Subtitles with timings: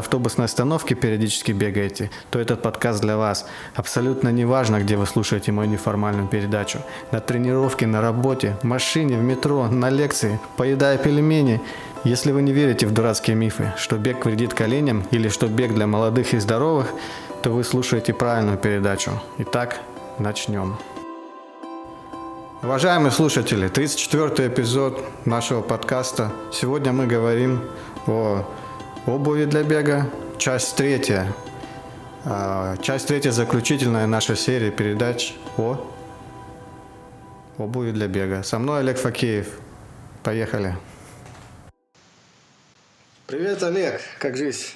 [0.00, 3.46] автобусной остановки периодически бегаете, то этот подкаст для вас.
[3.74, 6.80] Абсолютно не важно, где вы слушаете мою неформальную передачу.
[7.12, 11.60] На тренировке, на работе, в машине, в метро, на лекции, поедая пельмени.
[12.04, 15.86] Если вы не верите в дурацкие мифы, что бег вредит коленям или что бег для
[15.86, 16.92] молодых и здоровых,
[17.42, 19.12] то вы слушаете правильную передачу.
[19.38, 19.80] Итак,
[20.18, 20.76] начнем.
[22.62, 26.30] Уважаемые слушатели, 34 эпизод нашего подкаста.
[26.52, 27.62] Сегодня мы говорим
[28.06, 28.44] о
[29.06, 30.06] Обуви для бега.
[30.38, 31.32] Часть третья.
[32.24, 35.90] А, часть третья заключительная наша серия передач о
[37.56, 38.42] обуви для бега.
[38.42, 39.58] Со мной Олег Факеев.
[40.22, 40.76] Поехали.
[43.26, 44.02] Привет, Олег.
[44.18, 44.66] Как жизнь?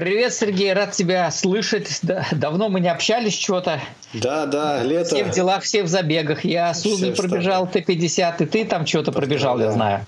[0.00, 1.98] Привет, Сергей, рад тебя слышать.
[2.00, 3.82] Да, давно мы не общались что-то.
[4.14, 5.14] Да, да, лето.
[5.14, 6.42] Все в делах, все в забегах.
[6.42, 9.64] Я Судный пробежал Т-50, и ты там что-то пробежал, да.
[9.64, 10.06] я знаю.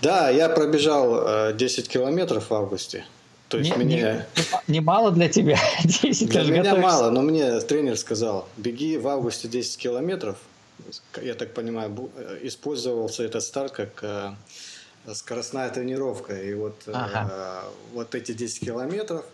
[0.00, 3.04] Да, я пробежал э, 10 километров в августе.
[3.48, 4.26] То есть не, мне...
[4.68, 6.80] Не, не мало для тебя 10 Для меня готовишься.
[6.80, 10.36] мало, но мне тренер сказал, беги в августе 10 километров.
[11.20, 14.30] Я так понимаю, э, использовался этот старт как э,
[15.14, 16.40] скоростная тренировка.
[16.40, 17.30] И вот, э, ага.
[17.30, 19.24] э, вот эти 10 километров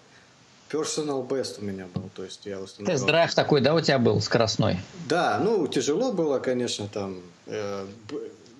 [0.71, 2.11] personal best у меня был.
[2.15, 2.95] То есть я установил...
[2.95, 4.79] Тест-драйв такой, да, у тебя был скоростной?
[5.09, 7.87] Да, ну тяжело было, конечно, там э,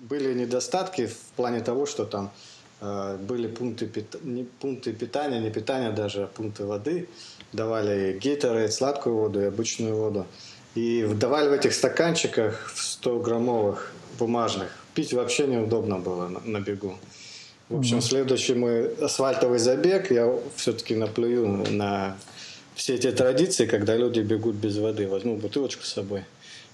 [0.01, 2.31] были недостатки в плане того, что там
[2.81, 4.23] э, были пункты, пит...
[4.23, 7.07] не, пункты питания, не питания даже, а пункты воды.
[7.53, 10.27] Давали гейтеры, сладкую воду и обычную воду.
[10.75, 14.69] И давали в этих стаканчиках в 100 граммовых бумажных
[14.99, 16.95] пить вообще неудобно было на, на бегу.
[17.69, 22.17] В общем, следующий мой асфальтовый забег я все-таки наплюю на
[22.75, 25.07] все эти традиции, когда люди бегут без воды.
[25.07, 26.23] Возьму бутылочку с собой.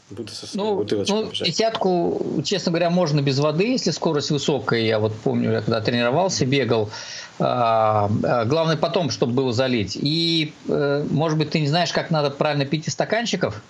[0.10, 1.48] Буду со своей ну, бутылочкой ну, бежать.
[1.48, 4.80] Десятку, честно говоря, можно без воды, если скорость высокая.
[4.80, 6.90] Я вот помню, я когда тренировался, бегал.
[7.38, 9.98] А, а, главное потом, чтобы было залить.
[10.02, 13.62] И, э, может быть, ты не знаешь, как надо правильно пить из стаканчиков?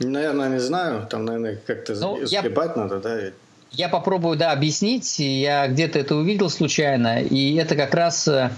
[0.00, 1.06] Наверное, не знаю.
[1.08, 2.82] Там, наверное, как-то ну, сгибать я...
[2.82, 3.32] надо, да?
[3.72, 5.18] Я попробую, да, объяснить.
[5.18, 8.50] Я где-то это увидел случайно, и это как раз э,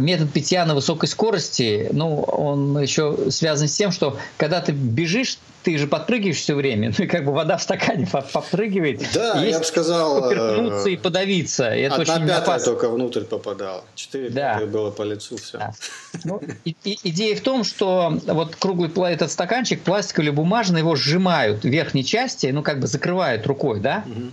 [0.00, 1.88] метод питья на высокой скорости.
[1.92, 6.92] Ну, он еще связан с тем, что когда ты бежишь, ты же подпрыгиваешь все время,
[6.98, 9.02] ну и как бы вода в стакане подпрыгивает.
[9.12, 10.22] Да, я бы сказал...
[10.22, 11.64] Поперхнуться и подавиться.
[11.64, 12.72] Это одна очень пятая опасно.
[12.72, 13.84] только внутрь попадала.
[13.94, 14.60] Четыре да.
[14.66, 15.58] было по лицу, все.
[15.58, 15.72] Да.
[16.24, 20.96] Ну, и, и, идея в том, что вот круглый этот стаканчик, пластиковый или бумажный, его
[20.96, 24.04] сжимают в верхней части, ну как бы закрывают рукой, да?
[24.06, 24.30] Угу.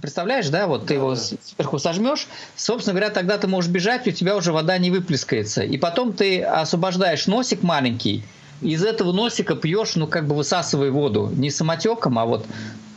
[0.00, 1.20] Представляешь, да, вот да, ты его да.
[1.20, 5.62] сверху сожмешь, собственно говоря, тогда ты можешь бежать, у тебя уже вода не выплескается.
[5.62, 8.24] И потом ты освобождаешь носик маленький,
[8.60, 11.30] из этого носика пьешь, ну, как бы высасывая воду.
[11.34, 12.46] Не самотеком, а вот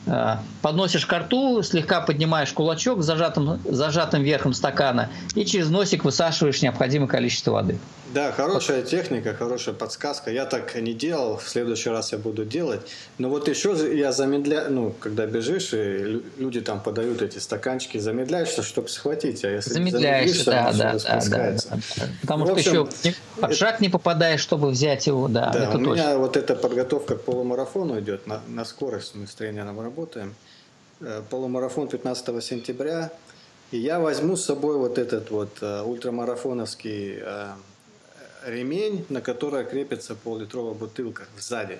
[0.07, 6.61] Э, подносишь к рту, слегка поднимаешь кулачок зажатым, зажатым верхом стакана и через носик высашиваешь
[6.61, 7.77] необходимое количество воды.
[8.13, 10.31] Да, хорошая техника, хорошая подсказка.
[10.31, 12.81] Я так не делал, в следующий раз я буду делать.
[13.17, 18.63] Но вот еще я замедляю, ну, когда бежишь, и люди там подают эти стаканчики, замедляешься,
[18.63, 19.43] чтобы схватить.
[19.43, 21.77] А если замедляешься, да, да, да, да, да.
[22.21, 25.51] Потому в общем, что еще под шаг не попадаешь, чтобы взять его, да.
[25.53, 25.91] Да, у точно.
[25.91, 30.35] меня вот эта подготовка к полумарафону идет на, на скорость, мы с тренером работаем работаем.
[31.01, 33.11] Э, полумарафон 15 сентября.
[33.71, 37.47] И я возьму с собой вот этот вот э, ультрамарафоновский э,
[38.47, 41.79] ремень, на который крепится пол-литровая бутылка сзади.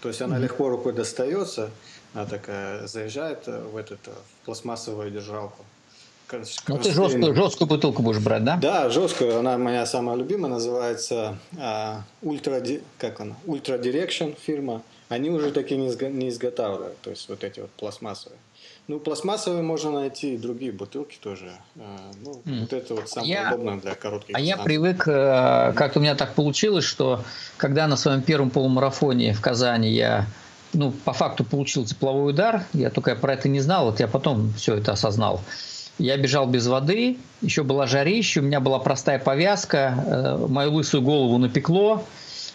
[0.00, 0.42] То есть она mm-hmm.
[0.42, 1.70] легко рукой достается,
[2.14, 5.64] она такая заезжает в этот в пластмассовую держалку.
[6.68, 8.56] Ну ты жесткую, жесткую бутылку будешь брать, да?
[8.56, 9.36] Да, жесткую.
[9.36, 11.36] Она моя самая любимая, называется
[12.22, 12.62] Ультра,
[12.98, 13.34] как она?
[13.46, 18.38] Ultra Direction фирма они уже такие не, не изготавливают, то есть вот эти вот пластмассовые.
[18.90, 21.52] Ну, пластмассовые можно найти и другие бутылки тоже.
[21.78, 22.60] А, ну, mm.
[22.62, 26.16] вот это вот самое я, удобное для коротких А я привык, э, как у меня
[26.16, 27.22] так получилось, что
[27.56, 30.26] когда на своем первом полумарафоне в Казани я
[30.72, 34.52] ну, по факту получил тепловой удар, я только про это не знал, вот я потом
[34.54, 35.40] все это осознал.
[35.98, 41.02] Я бежал без воды, еще была жарища, у меня была простая повязка, э, мою лысую
[41.04, 42.02] голову напекло,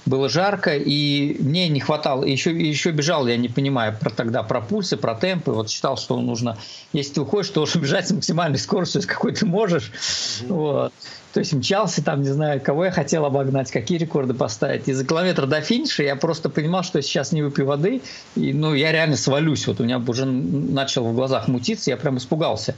[0.06, 4.62] было жарко, и мне не хватало, еще, еще бежал, я не понимаю, про тогда про
[4.62, 6.58] пульсы, про темпы, вот считал, что нужно,
[6.94, 10.48] если ты уходишь, то должен бежать с максимальной скоростью, с какой ты можешь, mm-hmm.
[10.54, 10.94] вот.
[11.34, 14.88] То есть мчался там, не знаю, кого я хотел обогнать, какие рекорды поставить.
[14.88, 18.02] И за километр до финиша я просто понимал, что я сейчас не выпью воды,
[18.38, 19.68] и ну, я реально свалюсь.
[19.68, 22.76] Вот у меня уже начал в глазах мутиться, я прям испугался.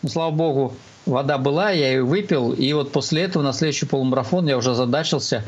[0.00, 4.46] Но, слава богу, вода была, я ее выпил, и вот после этого на следующий полумарафон
[4.46, 5.44] я уже задачился,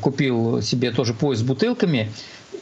[0.00, 2.10] купил себе тоже пояс с бутылками,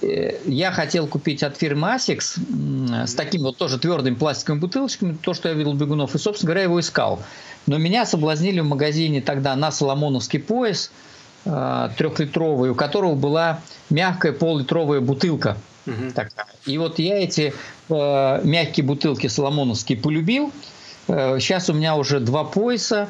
[0.03, 5.35] э, я хотел купить от фирмы Asics с такими вот тоже твердыми пластиковыми бутылочками, то,
[5.35, 7.23] что я видел бегунов, и, собственно говоря, его искал.
[7.67, 10.91] Но меня соблазнили в магазине тогда на соломоновский пояс
[11.45, 15.57] э, трехлитровый, у которого была мягкая пол-литровая бутылка.
[15.87, 16.27] Угу.
[16.67, 17.55] И вот я эти
[17.89, 20.53] э, мягкие бутылки соломоновские полюбил.
[21.09, 23.09] Э, сейчас у меня уже два пояса.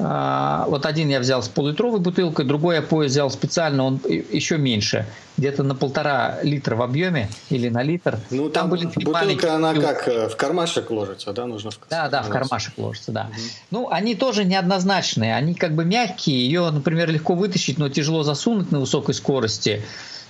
[0.00, 4.56] А, вот один я взял с полулитровой бутылкой, другой я пояс взял специально, он еще
[4.56, 5.06] меньше,
[5.36, 8.18] где-то на полтора литра в объеме или на литр.
[8.30, 12.08] Ну там, там были бутылка, она как э, в кармашек ложится, да, нужно в Да,
[12.08, 13.22] да, в кармашек ложится, да.
[13.30, 13.40] Угу.
[13.72, 18.70] Ну они тоже неоднозначные, они как бы мягкие, ее, например, легко вытащить, но тяжело засунуть
[18.70, 19.82] на высокой скорости.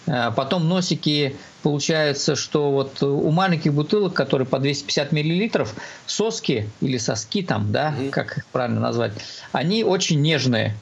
[0.08, 5.74] Э, потом носики, получается, что вот у маленьких бутылок, которые по 250 миллилитров,
[6.06, 8.10] соски или соски там, да, mm-hmm.
[8.10, 9.12] как их правильно назвать,
[9.52, 10.74] они очень нежные,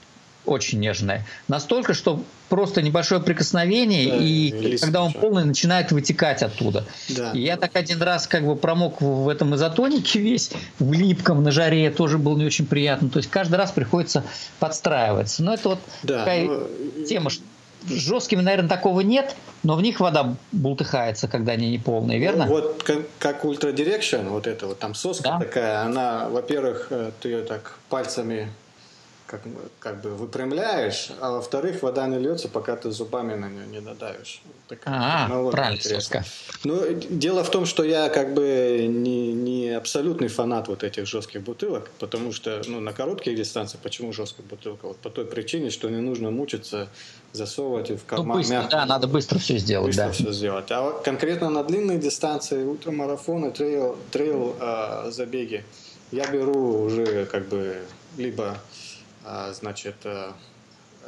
[0.44, 1.26] очень нежные.
[1.48, 6.84] Настолько, что просто небольшое прикосновение, да, и когда он полный, начинает вытекать оттуда.
[7.08, 7.32] Да.
[7.32, 11.50] И я так один раз как бы промок в этом изотонике весь, в липком, на
[11.50, 13.08] жаре, тоже было не очень приятно.
[13.08, 14.22] То есть каждый раз приходится
[14.60, 15.42] подстраиваться.
[15.42, 17.04] Но это вот да, такая но...
[17.08, 17.42] тема, что
[17.88, 22.46] жесткими, наверное, такого нет, но в них вода бултыхается, когда они не полные, верно?
[22.46, 25.38] Ну, вот как, как Ultra Direction, вот это вот там соска да?
[25.38, 28.50] такая, она, во-первых, э, ты ее так пальцами
[29.26, 29.40] как,
[29.78, 34.40] как бы выпрямляешь, а во-вторых, вода не льется, пока ты зубами на нее не надавишь.
[34.86, 36.24] а, правильно, соска.
[36.64, 41.42] Ну, дело в том, что я как бы не, не абсолютный фанат вот этих жестких
[41.42, 44.86] бутылок, потому что ну, на коротких дистанциях почему жесткая бутылка?
[44.86, 46.88] Вот по той причине, что не нужно мучиться
[47.32, 48.28] засовывать в карман.
[48.28, 49.88] Ну, быстро, да, надо быстро все сделать.
[49.88, 50.12] Быстро да.
[50.12, 50.70] все сделать.
[50.70, 55.64] А вот конкретно на длинные дистанции, ультрамарафоны, трейл, трейл э, забеги,
[56.12, 57.82] я беру уже как бы
[58.16, 58.58] либо
[59.52, 60.32] значит, э,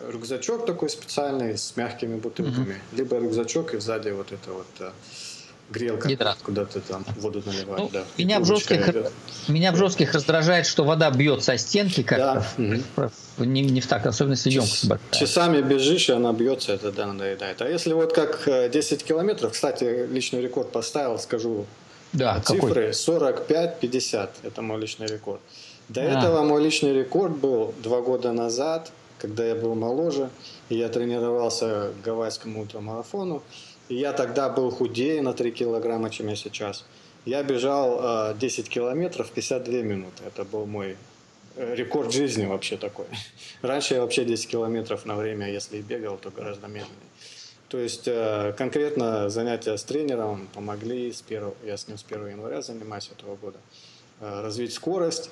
[0.09, 2.97] рюкзачок такой специальный с мягкими бутылками, mm-hmm.
[2.97, 4.91] либо рюкзачок и сзади вот это вот э,
[5.70, 6.38] грелка, Гидрат.
[6.43, 7.81] куда ты там воду наливаешь.
[7.81, 8.05] Ну, да.
[8.17, 8.94] меня, в жестких,
[9.49, 12.44] меня в жестких раздражает, что вода бьется о стенки как-то.
[12.56, 13.11] Да.
[13.38, 15.12] Не, не в так, особенно если емкость большая.
[15.12, 17.61] Часами бежишь, и она бьется, это да, надоедает.
[17.62, 21.67] А если вот как 10 э, километров, кстати, личный рекорд поставил, скажу
[22.12, 25.41] да, цифры, 45-50, это мой личный рекорд.
[25.88, 26.05] До а.
[26.05, 30.31] этого мой личный рекорд был два года назад, когда я был моложе,
[30.69, 33.43] и я тренировался к гавайскому ультрамарафону.
[33.88, 36.85] И я тогда был худее на 3 килограмма, чем я сейчас.
[37.25, 40.23] Я бежал 10 а, километров 52 минуты.
[40.26, 40.96] Это был мой
[41.56, 43.06] э, рекорд жизни вообще такой.
[43.62, 47.08] Раньше я вообще 10 километров на время, если и бегал, то гораздо медленнее.
[47.69, 52.29] То есть э, конкретно занятия с тренером помогли, с 1, я с ним с 1
[52.29, 53.58] января занимаюсь этого года,
[54.20, 55.31] э, развить скорость.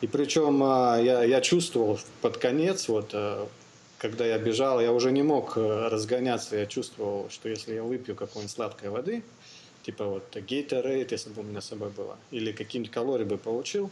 [0.00, 3.46] И причем а, я, я чувствовал под конец, вот, э,
[3.98, 8.14] когда я бежал, я уже не мог э, разгоняться, я чувствовал, что если я выпью
[8.14, 9.22] какой-нибудь сладкой воды,
[9.82, 13.90] типа вот Gatorade, если бы у меня с собой было, или какие-нибудь калории бы получил,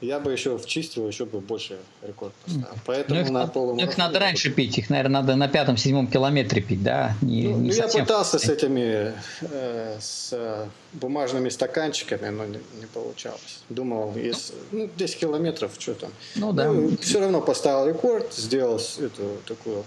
[0.00, 2.66] я бы еще вчистил, еще бы больше рекорд поставил.
[2.84, 3.90] Поэтому ну, на полумарафоне...
[3.90, 7.14] Их надо раньше пить, их, наверное, надо на пятом-седьмом километре пить, да?
[7.22, 12.86] Не, ну, не я пытался с этими, э, с э, бумажными стаканчиками, но не, не
[12.92, 13.62] получалось.
[13.70, 16.10] Думал, если, ну, 10 километров, что там.
[16.34, 16.70] Ну, да.
[16.70, 19.84] Ну, все равно поставил рекорд, сделал эту такую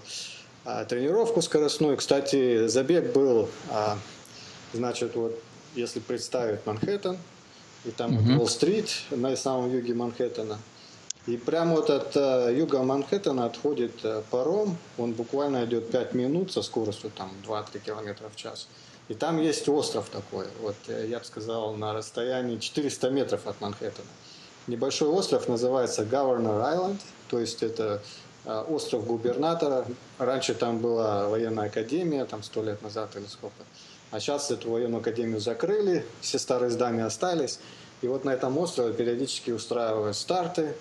[0.65, 1.97] а, тренировку скоростную.
[1.97, 3.97] Кстати, забег был, а,
[4.73, 5.39] значит, вот,
[5.75, 7.17] если представить Манхэттен,
[7.85, 8.41] и там угу.
[8.41, 10.57] Уолл-стрит на самом юге Манхэттена.
[11.27, 16.51] И прямо вот от э, юга Манхэттена отходит э, паром, он буквально идет 5 минут
[16.51, 18.67] со скоростью там 2-3 километра в час.
[19.09, 23.59] И там есть остров такой, вот э, я бы сказал, на расстоянии 400 метров от
[23.61, 24.07] Манхэттена.
[24.67, 28.01] Небольшой остров называется Governor Island, то есть это
[28.45, 29.85] э, остров губернатора.
[30.17, 33.63] Раньше там была военная академия, там сто лет назад или сколько.
[34.11, 37.59] А сейчас эту военную академию закрыли, все старые здания остались.
[38.01, 40.73] И вот на этом острове периодически устраивают старты,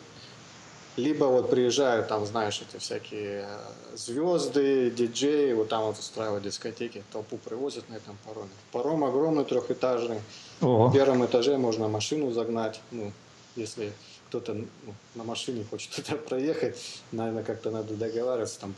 [0.96, 7.04] либо вот приезжают там, знаешь, эти всякие э, звезды, диджеи, вот там вот устраивают дискотеки,
[7.12, 8.50] толпу привозят на этом пароме.
[8.72, 10.20] Паром огромный, трехэтажный.
[10.60, 10.88] Ого.
[10.88, 13.12] В первом этаже можно машину загнать, ну,
[13.54, 13.92] если
[14.28, 14.66] кто-то ну,
[15.14, 16.76] на машине хочет туда проехать,
[17.12, 18.74] наверное, как-то надо договариваться, там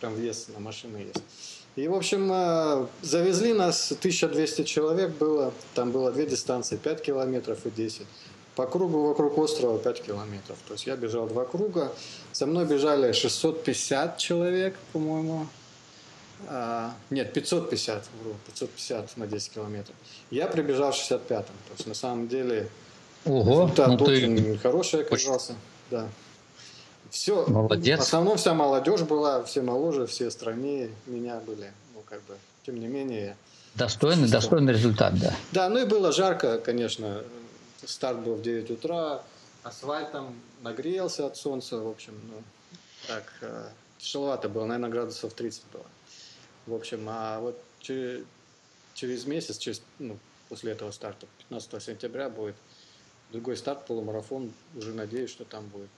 [0.00, 1.22] прям въезд на машины есть.
[1.76, 7.64] И, в общем, э, завезли нас, 1200 человек было, там было две дистанции, 5 километров
[7.64, 8.06] и 10.
[8.56, 10.58] По кругу вокруг острова 5 километров.
[10.66, 11.92] То есть я бежал два круга,
[12.32, 15.46] со мной бежали 650 человек, по-моему,
[16.48, 19.94] а, нет, 550, вру, 550 на 10 километров.
[20.30, 21.44] Я прибежал 65-м.
[21.44, 22.68] То есть на самом деле
[23.24, 24.58] Ого, результат ну очень ты...
[24.58, 25.54] хороший оказался.
[25.90, 26.08] Да.
[27.10, 27.98] Все, Молодец.
[27.98, 31.72] в основном вся молодежь была, все моложе, все стройнее меня были.
[31.94, 33.36] Ну, как бы, тем не менее.
[33.74, 34.36] Достойный, Что?
[34.36, 35.34] достойный результат, да.
[35.52, 37.22] Да, ну и было жарко, конечно.
[37.84, 39.22] Старт был в 9 утра,
[39.62, 42.42] асфальт там нагрелся от солнца, в общем, ну,
[43.08, 45.86] так, э, тяжеловато было, наверное, градусов 30 было.
[46.66, 48.24] В общем, а вот через,
[48.94, 52.56] через месяц, через, ну, после этого старта, 15 сентября будет
[53.32, 54.52] другой старт, полумарафон.
[54.76, 55.88] Уже надеюсь, что там будет.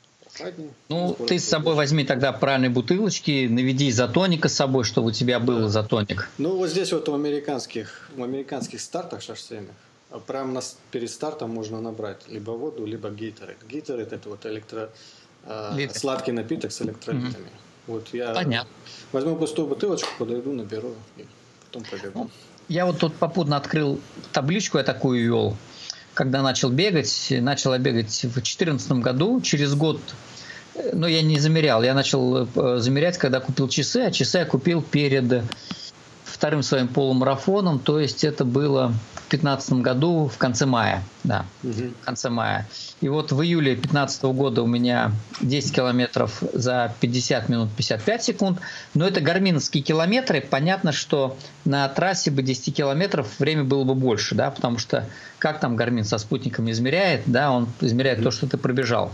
[0.89, 5.39] Ну, ты с собой возьми тогда правильные бутылочки, наведи изотоника с собой, чтобы у тебя
[5.39, 6.29] был изотоник.
[6.39, 9.75] Ну, вот здесь вот в американских, в американских стартах шоссейных,
[10.11, 10.61] а прямо на
[10.91, 13.57] перед стартом можно набрать либо воду, либо гейтеры.
[13.69, 14.91] Гейтеры это вот электро,
[15.45, 17.51] э, сладкий напиток с электролитами.
[17.87, 18.71] Вот я Понятно.
[19.11, 21.27] возьму пустую бутылочку, подойду, наберу и
[21.67, 22.31] потом побегу.
[22.69, 24.01] Я вот тут попутно открыл
[24.33, 25.57] табличку, я такую вел.
[26.15, 30.01] Когда начал бегать, начал бегать в 2014 году, через год,
[30.75, 34.45] э, ну я не замерял, я начал э, замерять, когда купил часы, а часы я
[34.45, 35.45] купил перед
[36.43, 41.95] вторым своим полумарафоном, то есть это было в 2015 году в конце мая, да, Мгм.
[42.03, 42.69] в конце мая.
[43.01, 48.59] И вот в июле 2015 года у меня 10 километров за 50 минут 55 секунд.
[48.95, 50.41] Но это гарминовские километры.
[50.41, 55.07] Понятно, что на трассе бы 10 километров время было бы больше, да, потому что
[55.39, 59.13] как там гармин со спутником измеряет, да, он измеряет то, что ты пробежал.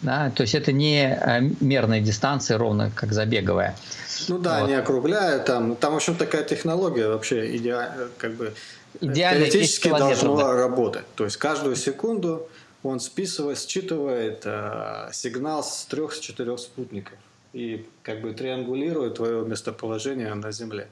[0.00, 3.76] Да, то есть это не э, мерная дистанция, ровно как забеговая.
[4.28, 4.68] Ну да, Вот.
[4.68, 5.74] не округляю там.
[5.74, 8.54] Там, в общем, такая технология вообще идеально, как бы
[9.00, 10.54] Идеально 10 теоретически должно да.
[10.54, 11.04] работать.
[11.14, 12.48] То есть каждую секунду
[12.82, 17.18] он списывает, считывает э, сигнал с трех, с четырех спутников
[17.52, 20.88] и как бы триангулирует твое местоположение на Земле.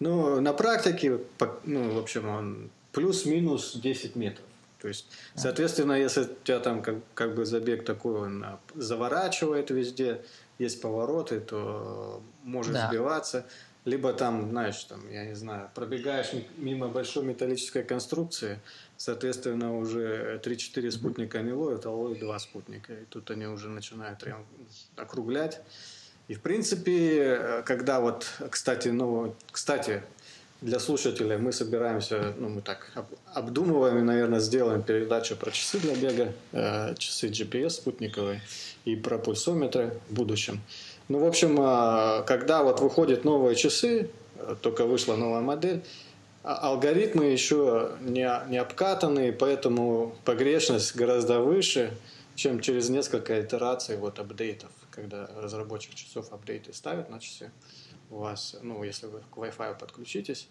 [0.00, 1.18] Ну, на практике,
[1.64, 4.44] ну, в общем, он плюс-минус 10 метров.
[4.84, 9.70] То есть, соответственно, если у тебя там как, как бы забег такой, он а, заворачивает
[9.70, 10.20] везде,
[10.58, 12.88] есть повороты, то может Да.
[12.88, 13.46] сбиваться.
[13.86, 18.60] Либо там, знаешь, там, я не знаю, пробегаешь мимо большой металлической конструкции,
[18.98, 22.92] соответственно, уже 3-4 спутника не ловят, а ловят 2 спутника.
[22.92, 24.44] И тут они уже начинают прям
[24.96, 25.62] округлять.
[26.28, 30.02] И, в принципе, э, когда вот, кстати, ну, кстати,
[30.64, 35.78] для слушателей мы собираемся, ну, мы так об- обдумываем и, наверное, сделаем передачу про часы
[35.78, 38.40] для бега, э, часы GPS спутниковые
[38.86, 40.62] и про пульсометры в будущем.
[41.08, 45.82] Ну, в общем, э, когда вот выходят новые часы, э, только вышла новая модель,
[46.42, 51.90] а- алгоритмы еще не, не обкатаны, поэтому погрешность гораздо выше,
[52.36, 57.50] чем через несколько итераций вот апдейтов, когда разработчик часов апдейты ставит на часы
[58.14, 60.48] у вас, ну, если вы к Wi-Fi подключитесь,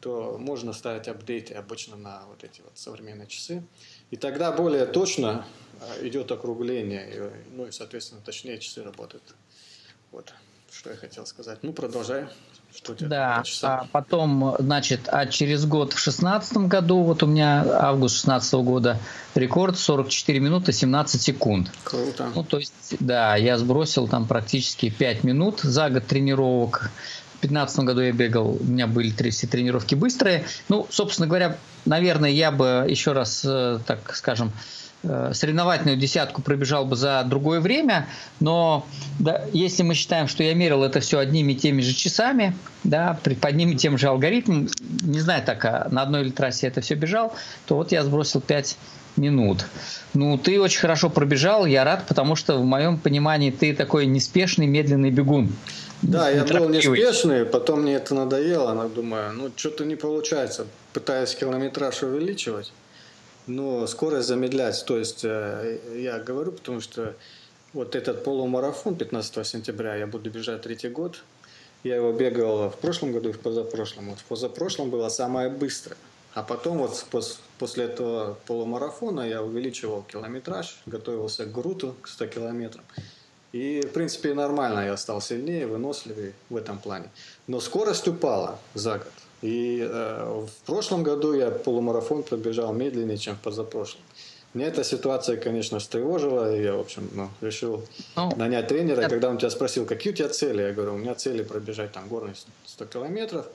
[0.00, 3.62] то можно ставить апдейты обычно на вот эти вот современные часы.
[4.10, 5.46] И тогда более точно
[5.80, 9.34] э, идет округление, ну и, соответственно, точнее часы работают.
[10.10, 10.32] Вот,
[10.70, 11.58] что я хотел сказать.
[11.62, 12.26] Ну, продолжай.
[12.74, 18.16] Что Да, а потом, значит, а через год в шестнадцатом году, вот у меня август
[18.16, 18.98] шестнадцатого года,
[19.34, 21.70] рекорд 44 минуты 17 секунд.
[21.84, 22.30] Круто.
[22.34, 26.90] Ну, то есть, да, я сбросил там практически 5 минут за год тренировок.
[27.34, 30.44] В 2015 году я бегал, у меня были три- все тренировки быстрые.
[30.68, 34.52] Ну, собственно говоря, наверное, я бы еще раз, э, так скажем,
[35.02, 38.06] соревновательную десятку пробежал бы за другое время,
[38.40, 38.86] но
[39.18, 42.54] да, если мы считаем, что я мерил это все одними и теми же часами,
[42.84, 44.68] да, при- по одним и тем же алгоритмам,
[45.02, 47.34] не знаю, так, а на одной ли трассе это все бежал,
[47.66, 48.76] то вот я сбросил 5
[49.16, 49.66] минут.
[50.14, 54.66] Ну, ты очень хорошо пробежал, я рад, потому что в моем понимании ты такой неспешный,
[54.66, 55.52] медленный бегун.
[56.02, 60.66] Да, я был неспешный, потом мне это надоело, но думаю, ну что-то не получается.
[60.92, 62.72] Пытаюсь километраж увеличивать,
[63.46, 64.84] но скорость замедлять.
[64.86, 67.14] То есть э, я говорю, потому что
[67.72, 71.22] вот этот полумарафон 15 сентября я буду бежать третий год.
[71.84, 74.10] Я его бегал в прошлом году и в позапрошлом.
[74.10, 75.96] Вот в позапрошлом было самое быстрое.
[76.34, 82.26] А потом вот пос- после этого полумарафона я увеличивал километраж, готовился к груту, к 100
[82.28, 82.84] километрам.
[83.52, 87.10] И, в принципе, нормально я стал сильнее, выносливее в этом плане.
[87.46, 89.12] Но скорость упала за год.
[89.42, 94.00] И э, в прошлом году я полумарафон пробежал медленнее, чем в позапрошлом.
[94.54, 97.84] Мне эта ситуация, конечно, встревожила, и я, в общем, ну, решил
[98.16, 99.00] ну, нанять тренера.
[99.00, 99.08] Это...
[99.08, 102.06] Когда он тебя спросил, какие у тебя цели, я говорю, у меня цели пробежать там
[102.08, 102.34] горные
[102.66, 103.46] 100 километров,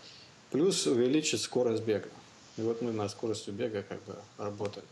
[0.51, 2.09] плюс увеличить скорость бега.
[2.57, 4.85] И вот мы на скоростью бега как бы работали.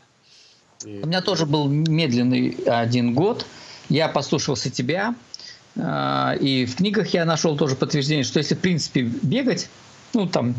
[0.85, 1.01] И...
[1.03, 3.45] У меня тоже был медленный один год.
[3.89, 5.15] Я послушался тебя,
[5.75, 9.69] а, и в книгах я нашел тоже подтверждение, что если, в принципе, бегать,
[10.13, 10.55] ну, там,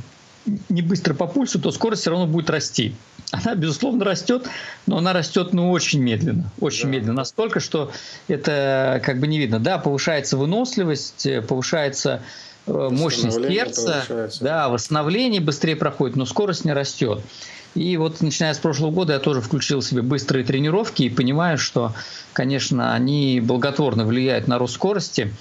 [0.69, 2.95] не быстро по пульсу, то скорость все равно будет расти.
[3.33, 4.49] Она, безусловно, растет,
[4.87, 6.51] но она растет, ну, очень медленно.
[6.61, 6.91] Очень да.
[6.91, 7.15] медленно.
[7.15, 7.91] Настолько, что
[8.29, 9.59] это как бы не видно.
[9.59, 12.23] Да, повышается выносливость, повышается
[12.67, 17.21] э, мощность сердца, да, восстановление быстрее проходит, но скорость не растет.
[17.77, 21.93] И вот начиная с прошлого года я тоже включил себе быстрые тренировки и понимаю, что,
[22.33, 25.35] конечно, они благотворно влияют на рост скорости.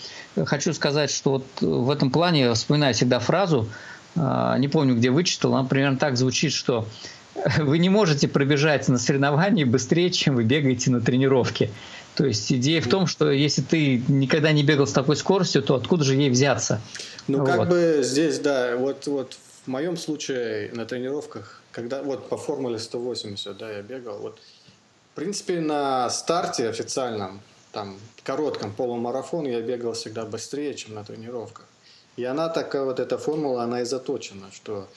[0.45, 3.69] Хочу сказать, что вот в этом плане вспоминаю всегда фразу,
[4.15, 6.87] не помню, где вычитал, она примерно так звучит, что
[7.59, 11.69] вы не можете пробежать на соревновании быстрее, чем вы бегаете на тренировке.
[12.15, 15.75] То есть идея в том, что если ты никогда не бегал с такой скоростью, то
[15.75, 16.79] откуда же ей взяться?
[17.27, 17.47] Ну, вот.
[17.47, 22.79] как бы здесь, да, вот, вот в моем случае на тренировках, когда вот по формуле
[22.79, 24.39] 180, да, я бегал, вот
[25.11, 27.41] в принципе на старте официальном,
[27.73, 31.65] там, коротком полумарафон я бегал всегда быстрее, чем на тренировках.
[32.15, 34.87] И она такая, вот эта формула, она и заточена, что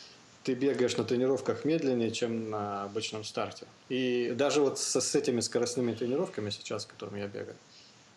[0.45, 3.67] ты бегаешь на тренировках медленнее, чем на обычном старте.
[3.89, 7.57] И даже вот со, с этими скоростными тренировками сейчас, которыми я бегаю,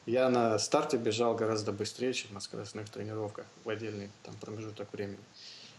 [0.05, 5.20] я на старте бежал гораздо быстрее, чем на скоростных тренировках в отдельный там, промежуток времени.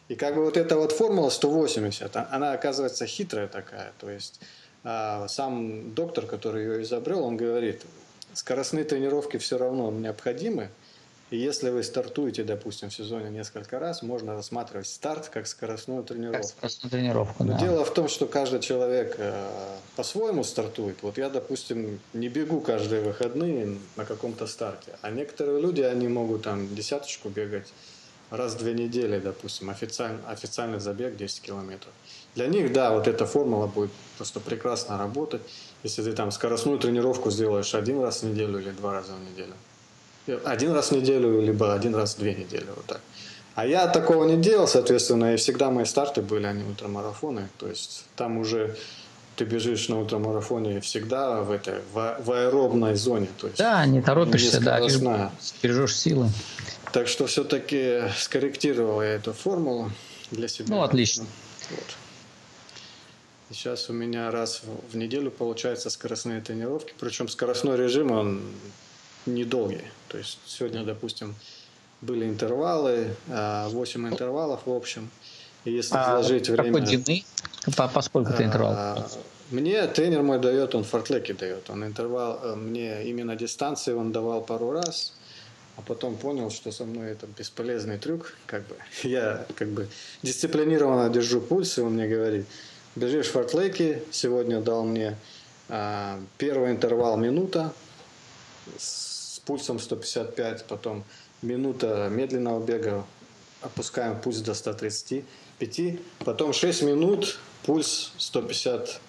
[0.09, 3.93] И как бы вот эта вот формула 180, а, она оказывается хитрая такая.
[3.99, 4.41] То есть
[4.85, 7.83] а, сам доктор, который ее изобрел, он говорит,
[8.35, 10.71] скоростные тренировки все равно необходимы,
[11.33, 16.43] и если вы стартуете, допустим, в сезоне несколько раз, можно рассматривать старт как скоростную тренировку.
[16.43, 17.59] Как скоростную тренировку, Но да.
[17.59, 19.49] дело в том, что каждый человек э,
[19.97, 21.03] по-своему стартует.
[21.03, 24.93] Вот я, допустим, не бегу каждые выходные на каком-то старте.
[25.01, 27.73] А некоторые люди, они могут там десяточку бегать
[28.29, 31.93] раз в две недели, допустим, официальный, официальный забег 10 километров.
[32.35, 35.41] Для них, да, вот эта формула будет просто прекрасно работать,
[35.83, 39.55] если ты там скоростную тренировку сделаешь один раз в неделю или два раза в неделю
[40.45, 43.01] один раз в неделю, либо один раз в две недели, вот так.
[43.55, 48.05] А я такого не делал, соответственно, и всегда мои старты были, они ультрамарафоны, то есть
[48.17, 48.77] там уже
[49.37, 54.01] ты бежишь на ультрамарафоне всегда в этой в, в аэробной зоне, то есть да, не
[54.01, 54.81] торопишься, да,
[55.63, 56.29] бережешь силы.
[56.93, 59.91] Так что все-таки скорректировал я эту формулу
[60.31, 60.69] для себя.
[60.69, 61.25] Ну отлично.
[61.71, 61.97] Вот.
[63.51, 68.43] И сейчас у меня раз в неделю получается скоростные тренировки, причем скоростной режим он
[69.27, 69.91] недолгие.
[70.09, 71.35] То есть сегодня, допустим,
[72.01, 75.11] были интервалы, 8 а, интервалов в общем.
[75.65, 76.81] И если а вложить время...
[76.81, 77.25] длины?
[77.77, 78.51] По, по сколько ты?
[78.53, 79.07] А,
[79.51, 81.71] мне тренер мой дает, он фортлеки дает.
[81.71, 85.13] Он интервал, э, мне именно дистанции он давал пару раз,
[85.77, 88.35] а потом понял, что со мной это бесполезный трюк.
[88.47, 88.75] Как бы.
[89.09, 89.89] Я как бы
[90.23, 92.47] дисциплинированно держу пульс, и он мне говорит,
[92.97, 95.17] бежишь фортлеки, сегодня дал мне
[95.69, 97.73] а, первый интервал минута,
[99.45, 101.05] пульсом 155, потом
[101.43, 103.05] минута медленного бега,
[103.61, 109.01] опускаем пульс до 135, потом 6 минут, пульс 150,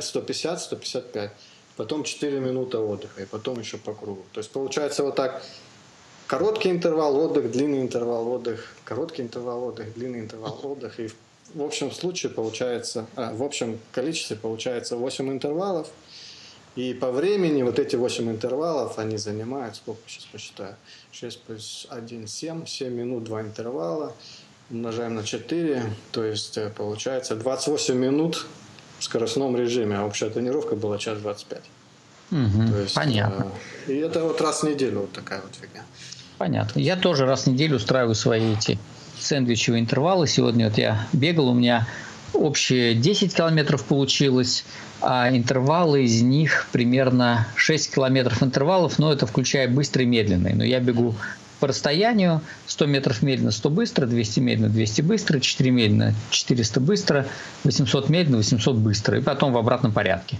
[0.00, 1.30] 150, 155,
[1.76, 4.22] потом 4 минуты отдыха, и потом еще по кругу.
[4.32, 5.42] То есть получается вот так,
[6.26, 11.10] короткий интервал отдых, длинный интервал отдых, короткий интервал отдых, длинный интервал отдых, и
[11.54, 15.88] в общем случае получается, а, в общем количестве получается 8 интервалов–
[16.76, 20.74] и по времени вот эти 8 интервалов, они занимают, сколько сейчас посчитаю,
[21.12, 24.12] 6 плюс 1, 7, 7 минут, 2 интервала,
[24.70, 28.46] умножаем на 4, то есть э, получается 28 минут
[28.98, 31.60] в скоростном режиме, а общая тренировка была час 25.
[32.30, 33.52] Угу, то есть, понятно.
[33.86, 35.84] Э, и это вот раз в неделю вот такая вот фигня.
[36.38, 36.80] Понятно.
[36.80, 38.78] Я тоже раз в неделю устраиваю свои эти
[39.20, 40.26] сэндвичевые интервалы.
[40.26, 41.86] Сегодня вот я бегал, у меня
[42.34, 44.64] общее 10 километров получилось,
[45.00, 50.54] а интервалы из них примерно 6 километров интервалов, но это включая быстрый и медленный.
[50.54, 51.14] Но я бегу
[51.60, 57.26] по расстоянию 100 метров медленно, 100 быстро, 200 медленно, 200 быстро, 4 медленно, 400 быстро,
[57.64, 60.38] 800 медленно, 800 быстро, и потом в обратном порядке.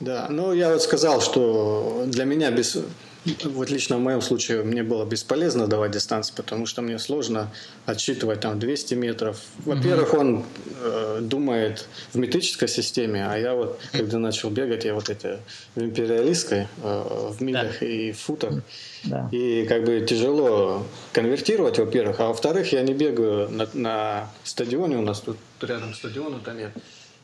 [0.00, 2.78] Да, ну я вот сказал, что для меня без
[3.44, 7.50] вот лично в моем случае мне было бесполезно давать дистанции, потому что мне сложно
[7.86, 9.40] отсчитывать там 200 метров.
[9.64, 10.44] Во-первых, он
[10.80, 15.40] э, думает в метрической системе, а я вот, когда начал бегать, я вот это
[15.74, 17.86] в империалистской, э, в милях да.
[17.86, 18.62] и футах.
[19.04, 19.28] Да.
[19.32, 22.20] И как бы тяжело конвертировать, во-первых.
[22.20, 26.70] А во-вторых, я не бегаю на, на стадионе, у нас тут рядом стадиона-то нет.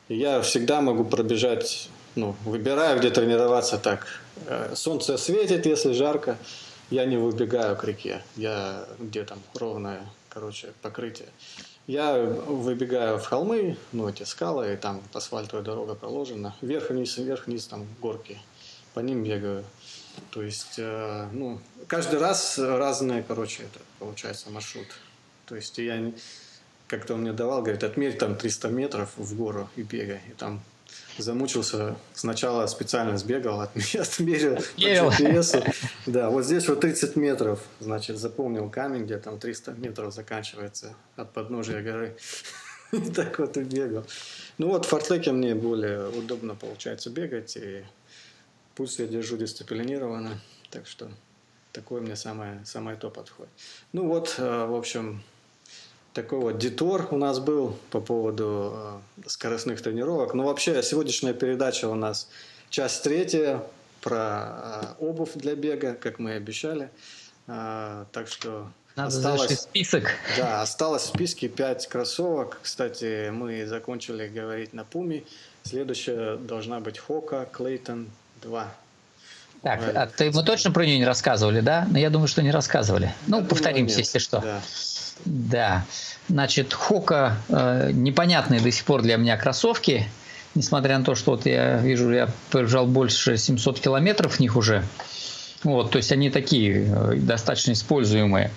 [0.08, 4.06] И я всегда могу пробежать ну, выбираю, где тренироваться так.
[4.46, 6.36] Э, солнце светит, если жарко,
[6.90, 8.22] я не выбегаю к реке.
[8.36, 11.28] Я где там ровное, короче, покрытие.
[11.86, 16.54] Я выбегаю в холмы, ну, эти скалы, и там асфальтовая дорога проложена.
[16.62, 18.38] Вверх-вниз, вверх-вниз, там горки.
[18.94, 19.64] По ним бегаю.
[20.30, 24.86] То есть, э, ну, каждый раз разные, короче, это получается маршрут.
[25.46, 26.12] То есть я
[26.86, 30.20] как-то он мне давал, говорит, отмерь там 300 метров в гору и бегай.
[30.28, 30.62] И там
[31.18, 31.96] замучился.
[32.12, 35.74] Сначала специально сбегал, отмерил GPS.
[36.06, 41.32] Да, вот здесь вот 30 метров, значит, запомнил камень, где там 300 метров заканчивается от
[41.32, 42.16] подножия горы.
[42.92, 44.04] И так вот и бегал.
[44.56, 47.84] Ну вот в фортлеке мне более удобно получается бегать, и
[48.76, 51.10] пульс я держу дисциплинированно, так что
[51.72, 53.52] такое мне самое, самое то подходит.
[53.92, 55.24] Ну вот, э, в общем,
[56.14, 58.72] такой вот детор у нас был по поводу
[59.16, 60.32] э, скоростных тренировок.
[60.32, 62.28] Но вообще сегодняшняя передача у нас
[62.70, 63.62] часть третья
[64.00, 66.88] про э, обувь для бега, как мы и обещали.
[67.48, 70.12] Э, так что надо осталось список.
[70.38, 72.60] Да, осталось в списке 5 кроссовок.
[72.62, 75.24] Кстати, мы закончили говорить на Пуме.
[75.64, 78.08] Следующая должна быть Хока Клейтон
[78.42, 78.72] 2.
[79.62, 81.88] Так, а ты, мы точно про нее не рассказывали, да?
[81.90, 83.14] Но я думаю, что не рассказывали.
[83.26, 84.40] Ну, я повторимся, думаю, если что.
[84.40, 84.60] Да.
[85.24, 85.84] Да.
[86.28, 90.08] Значит, Хока э, непонятные до сих пор для меня кроссовки.
[90.54, 94.84] Несмотря на то, что вот я вижу, я пробежал больше 700 километров в них уже.
[95.64, 98.50] Вот, то есть они такие э, достаточно используемые.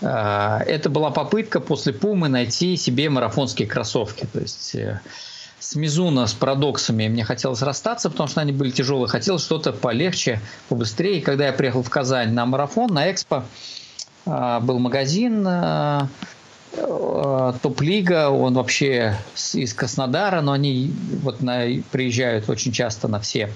[0.00, 4.26] Э, это была попытка после Пумы найти себе марафонские кроссовки.
[4.32, 5.00] То есть э,
[5.60, 9.08] с Мизуна, с парадоксами мне хотелось расстаться, потому что они были тяжелые.
[9.08, 11.22] Хотелось что-то полегче, побыстрее.
[11.22, 13.44] Когда я приехал в Казань на марафон, на Экспо,
[14.26, 16.08] был магазин а,
[16.76, 19.16] а, Топ-лига, он вообще
[19.52, 23.50] из Краснодара, но они вот на, приезжают очень часто на все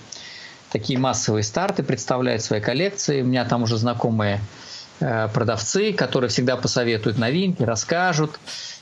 [0.71, 3.23] такие массовые старты, представляют свои коллекции.
[3.23, 4.41] У меня там уже знакомые
[4.99, 8.39] продавцы, которые всегда посоветуют новинки, расскажут.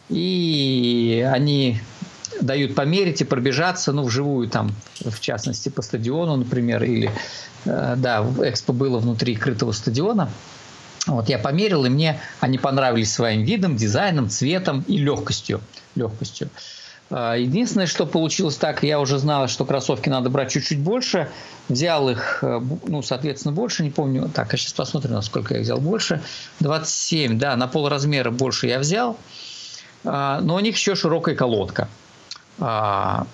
[0.08, 1.78] И они
[2.40, 4.72] дают померить и пробежаться, ну, вживую там,
[5.04, 7.08] в частности, по стадиону, например, или,
[7.64, 10.28] да, Экспо было внутри крытого стадиона–
[11.06, 15.60] вот я померил, и мне они понравились своим видом, дизайном, цветом и легкостью.
[15.94, 16.50] легкостью.
[17.10, 21.28] А, единственное, что получилось так, я уже знал, что кроссовки надо брать чуть-чуть больше.
[21.68, 24.28] Взял их, э, ну, соответственно, больше, не помню.
[24.28, 26.22] Так, а сейчас посмотрим, насколько я взял больше.
[26.60, 29.16] 27, да, на пол размера больше я взял.
[30.04, 31.88] А, но у них еще широкая колодка.
[32.58, 33.26] А,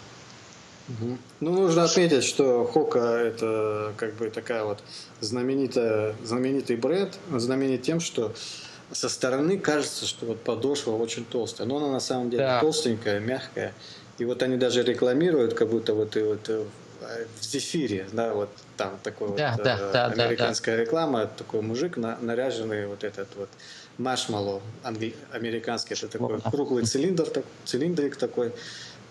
[1.43, 4.79] ну, нужно отметить, что Хока это как бы такая вот
[5.21, 8.33] знаменитая, знаменитый бренд, знаменит тем, что
[8.93, 12.61] со стороны кажется, что вот подошва очень толстая, но она на самом деле да.
[12.61, 13.75] толстенькая, мягкая.
[14.19, 16.65] И вот они даже рекламируют, как будто вот, и вот э,
[17.41, 21.63] в зефире, да, вот там такой да, вот да, э, да, американская да, реклама, такой
[21.63, 23.49] мужик на, наряженный вот этот вот
[23.99, 28.53] маршмеллоу англи- американский, это такой круглый цилиндр, так, цилиндрик такой,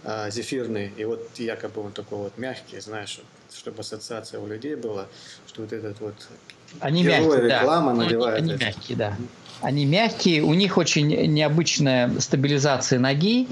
[0.03, 3.19] а, зефирный, и вот якобы он такой вот мягкий, знаешь,
[3.53, 5.07] чтобы ассоциация у людей была,
[5.47, 6.15] что вот этот вот
[6.79, 8.03] они мягкие, реклама да.
[8.03, 8.37] надевает.
[8.37, 9.17] Они, они мягкие, да.
[9.61, 13.47] Они мягкие, у них очень необычная стабилизация ноги.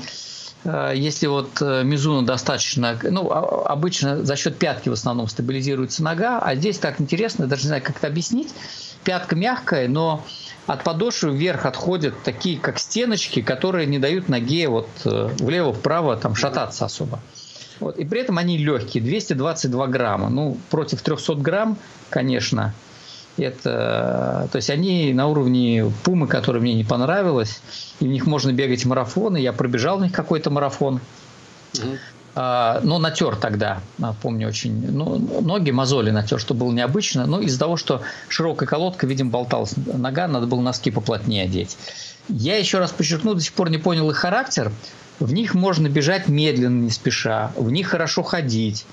[0.65, 6.03] А, если вот э, Мизуна достаточно, ну, а, обычно за счет пятки в основном стабилизируется
[6.03, 8.49] нога, а здесь так интересно, даже не знаю, как это объяснить.
[9.03, 10.25] Пятка мягкая, но
[10.69, 16.36] от подошвы вверх отходят такие, как стеночки, которые не дают ноге вот э, влево-вправо там
[16.36, 17.19] шататься особо.
[17.79, 17.97] Вот.
[17.97, 20.29] И при этом они легкие, 222 грамма.
[20.29, 21.75] Ну, против 300 грамм,
[22.12, 22.75] конечно,
[23.38, 27.62] это, то есть они на уровне пумы, которая мне не понравилась,
[27.99, 29.38] и в них можно бегать марафоны.
[29.38, 31.01] Я пробежал в них какой-то марафон.
[31.73, 31.97] Угу.
[32.41, 33.82] А, но натер тогда,
[34.21, 37.25] помню очень, ну, ноги мозоли натер, что было необычно.
[37.25, 41.78] Но из-за того, что широкая колодка, видимо, болталась нога, надо было носки поплотнее одеть.
[42.30, 44.71] Я еще раз подчеркну, до сих пор не понял их характер.
[45.19, 47.52] В них можно бежать медленно, не спеша.
[47.58, 48.86] В них хорошо ходить.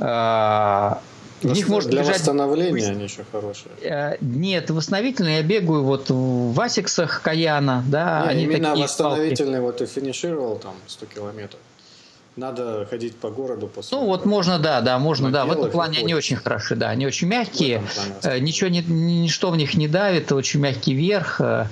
[0.00, 1.00] А,
[1.40, 2.16] в них можно для бежать...
[2.16, 3.70] восстановления они еще хорошие.
[3.80, 8.24] Э, нет, восстановительные я бегаю вот в Асиксах Каяна, да.
[8.24, 9.66] Не, они именно такие восстановительные, палки.
[9.66, 11.60] вот ты финишировал там 100 километров
[12.36, 13.96] надо ходить по городу после.
[13.96, 15.44] Ну вот можно, да, да, можно, да.
[15.44, 17.82] В этом плане они очень хороши, да, они очень мягкие,
[18.22, 21.66] э, ничего не, ничто в них не давит, очень мягкий верх, э,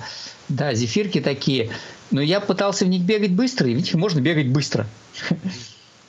[0.48, 1.70] да, зефирки такие.
[2.10, 4.86] Но я пытался в них бегать быстро, и в них можно бегать быстро.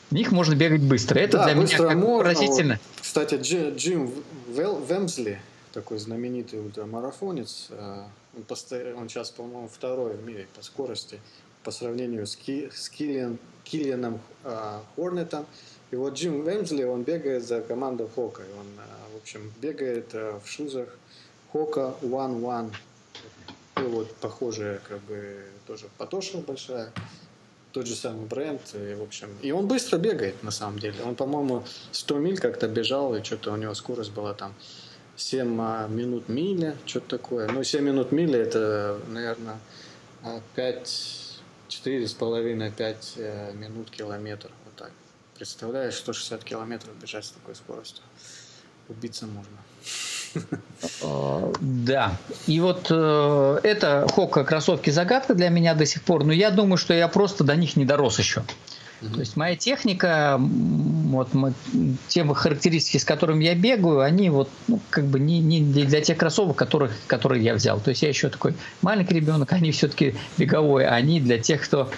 [0.10, 1.20] В них можно бегать быстро.
[1.20, 2.18] Это да, для меня как можно.
[2.18, 2.74] поразительно.
[2.74, 4.12] Вот, кстати, Джим
[4.50, 5.40] Вемсли,
[5.72, 8.04] такой знаменитый ультрамарафонец, э,
[8.36, 8.44] он,
[8.98, 11.22] он сейчас, по-моему, второй в мире по скорости
[11.64, 13.38] по сравнению с, Ки, с Киллиан,
[13.72, 15.46] Киллианом э, Хорнетом
[15.92, 18.42] И вот Джим Венсли, он бегает за команду Хока.
[18.60, 18.68] Он,
[19.14, 20.90] в общем, бегает в шузах
[21.52, 22.74] Хока One One.
[23.78, 26.92] И вот похожая, как бы, тоже потошка большая
[27.72, 28.62] тот же самый бренд.
[28.74, 31.04] И, в общем, и он быстро бегает, на самом деле.
[31.04, 34.54] Он, по-моему, 100 миль как-то бежал, и что-то у него скорость была там
[35.16, 37.48] 7 а, минут миля, что-то такое.
[37.48, 39.60] Ну, 7 минут мили это, наверное,
[40.56, 41.21] 5,
[41.72, 44.50] 4,5-5 э, минут километр.
[44.66, 44.92] Вот так.
[45.36, 48.04] Представляешь, 160 километров бежать с такой скоростью.
[48.90, 49.58] Убиться можно.
[51.62, 52.18] Да.
[52.48, 56.78] И вот э, это Хока кроссовки загадка для меня до сих пор, но я думаю,
[56.78, 58.44] что я просто до них не дорос еще.
[59.02, 61.30] То есть моя техника, вот
[62.08, 66.18] те характеристики, с которыми я бегаю, они вот ну, как бы не, не для тех
[66.18, 67.80] кроссовок, которых, которые я взял.
[67.80, 71.90] То есть я еще такой маленький ребенок, они все-таки беговые, а они для тех, кто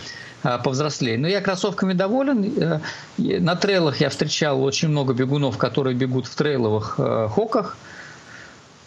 [0.43, 1.17] а, повзрослее.
[1.17, 2.53] Но я кроссовками доволен.
[2.57, 2.79] Э,
[3.17, 7.77] на трейлах я встречал очень много бегунов, которые бегут в трейловых э, хоках.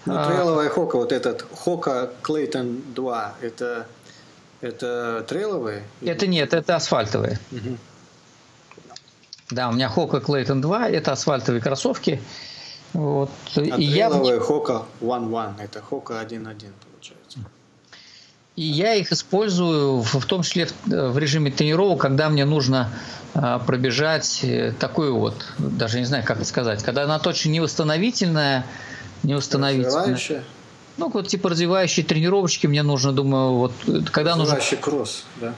[0.06, 3.86] Ну, а, трейловая хока, вот этот Хока Клейтон 2, это,
[4.60, 5.82] это трейловые?
[6.00, 7.38] Это нет, это асфальтовые.
[7.52, 7.76] Угу.
[9.50, 12.20] Да, у меня Хока Клейтон 2, это асфальтовые кроссовки.
[12.92, 13.30] Вот.
[13.56, 14.10] А и я...
[14.10, 17.38] Хока 1.1, это Хока 1.1 получается.
[18.56, 22.90] И я их использую в, в том числе в, в режиме тренировок, когда мне нужно
[23.34, 27.60] а, пробежать э, такую вот, даже не знаю, как это сказать, когда она точно не
[27.60, 28.64] восстановительная,
[29.22, 29.34] не.
[29.34, 30.44] Развивающая?
[30.96, 33.72] Ну, вот типа развивающие тренировочки мне нужно, думаю, вот
[34.10, 34.58] когда нужно...
[34.80, 35.54] кросс, да?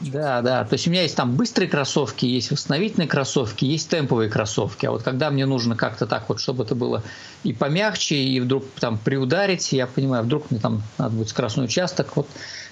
[0.00, 0.64] Да, да.
[0.64, 4.86] То есть у меня есть там быстрые кроссовки, есть восстановительные кроссовки, есть темповые кроссовки.
[4.86, 7.02] А вот когда мне нужно как-то так вот, чтобы это было
[7.44, 12.16] и помягче, и вдруг там приударить, я понимаю, вдруг мне там надо будет скоростной участок,
[12.16, 12.28] вот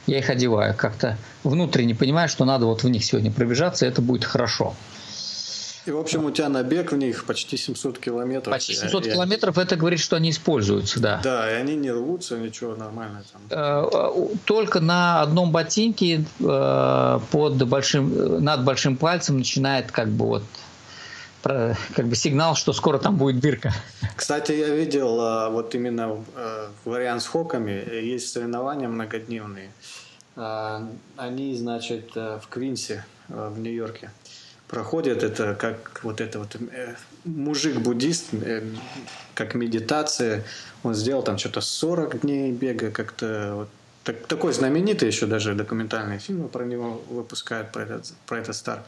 [0.06, 4.24] я их одеваю как-то внутренне понимаю, что надо вот в них сегодня пробежаться, это будет
[4.24, 4.74] хорошо.
[5.86, 8.54] И, в общем, у тебя набег в них почти 700 километров.
[8.54, 11.20] Почти 700 и, километров, это говорит, что они используются, да.
[11.22, 13.42] Да, и они не рвутся, ничего, нормально там.
[13.50, 20.26] Э, э, только на одном ботинке э, под большим, над большим пальцем начинает как бы
[20.26, 20.42] вот
[21.42, 23.70] как бы сигнал, что скоро там будет дырка.
[24.16, 26.24] Кстати, я видел вот именно
[26.86, 27.84] вариант с хоками.
[28.02, 29.70] Есть соревнования многодневные.
[30.36, 34.10] Они, значит, в Квинсе, в Нью-Йорке
[34.74, 38.62] проходит, это как вот это вот э, мужик-буддист, э,
[39.34, 40.42] как медитация,
[40.82, 43.68] он сделал там что-то 40 дней бега, как-то вот
[44.02, 48.82] так, такой знаменитый еще даже документальный фильм про него выпускают, про этот, про этот стар.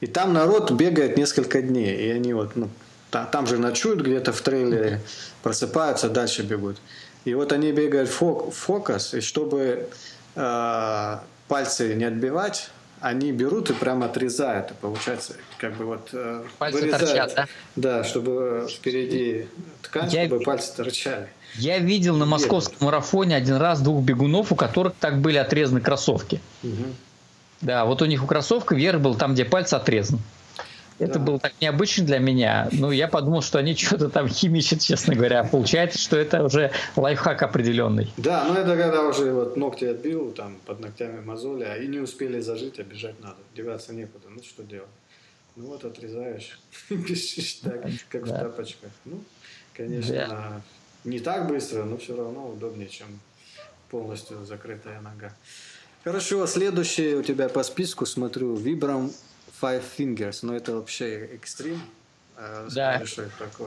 [0.00, 2.68] И там народ бегает несколько дней, и они вот, ну,
[3.12, 5.00] там, там же ночуют где-то в трейлере,
[5.44, 6.76] просыпаются, дальше бегут.
[7.24, 9.88] И вот они бегают фок, фокус, и чтобы
[10.34, 16.44] э, пальцы не отбивать, они берут и прямо отрезают, и получается, как бы вот э,
[16.58, 17.46] пальцы вырезают, торчат, да?
[17.76, 19.46] Да, чтобы впереди
[19.82, 21.28] ткань, я, чтобы пальцы торчали.
[21.54, 26.40] Я видел на московском марафоне один раз двух бегунов, у которых так были отрезаны кроссовки.
[26.62, 26.84] Угу.
[27.62, 30.20] Да, вот у них у кроссовка вверх был там, где пальцы отрезан.
[31.00, 31.24] Это да.
[31.24, 32.68] было так необычно для меня.
[32.72, 35.44] Ну, я подумал, что они что-то там химичат, честно говоря.
[35.44, 38.12] Получается, что это уже лайфхак определенный.
[38.18, 41.98] Да, но это когда уже вот ногти отбил, там под ногтями мозоли, а и не
[41.98, 43.38] успели зажить, а бежать надо.
[43.56, 44.26] Деваться некуда.
[44.28, 44.88] Ну, что делать?
[45.56, 46.60] Ну, вот отрезаешь,
[46.90, 48.90] бежишь так, как в тапочках.
[49.04, 49.24] Ну,
[49.74, 50.62] конечно,
[51.04, 53.06] не так быстро, но все равно удобнее, чем
[53.90, 55.32] полностью закрытая нога.
[56.04, 59.12] Хорошо, следующее у тебя по списку, смотрю, Vibram
[59.60, 61.80] Five Fingers, но это вообще экстрим.
[62.36, 63.02] А, да,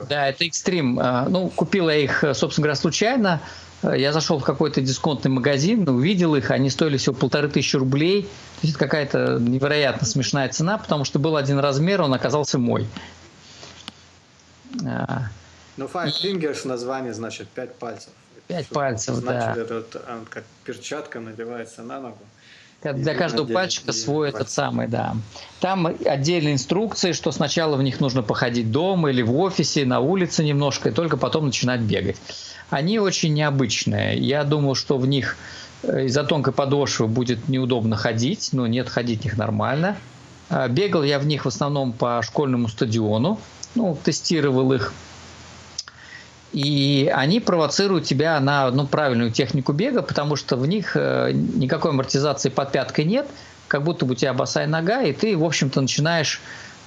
[0.08, 0.98] да, это экстрим.
[0.98, 3.40] А, ну, купил я их, собственно говоря, случайно.
[3.82, 8.22] Я зашел в какой-то дисконтный магазин, увидел их, они стоили всего полторы тысячи рублей.
[8.22, 8.28] То
[8.62, 12.88] есть это какая-то невероятно смешная цена, потому что был один размер, он оказался мой.
[14.86, 15.28] А,
[15.76, 18.10] ну, Five Fingers название значит пять пальцев.
[18.48, 19.54] Пять пальцев, значит, да.
[19.54, 22.18] Значит, это как перчатка надевается на ногу.
[22.92, 25.16] Для каждого пальчика свой этот самый, да.
[25.60, 30.44] Там отдельные инструкции, что сначала в них нужно походить дома или в офисе, на улице
[30.44, 32.16] немножко, и только потом начинать бегать.
[32.70, 34.18] Они очень необычные.
[34.18, 35.36] Я думал, что в них
[35.82, 39.96] э, из-за тонкой подошвы будет неудобно ходить, но нет, ходить в них нормально.
[40.50, 43.40] А, бегал я в них в основном по школьному стадиону,
[43.74, 44.92] ну, тестировал их
[46.54, 51.90] и они провоцируют тебя на ну, правильную технику бега, потому что в них э, никакой
[51.90, 53.26] амортизации под пяткой нет,
[53.66, 56.40] как будто бы у тебя босая нога, и ты, в общем-то, начинаешь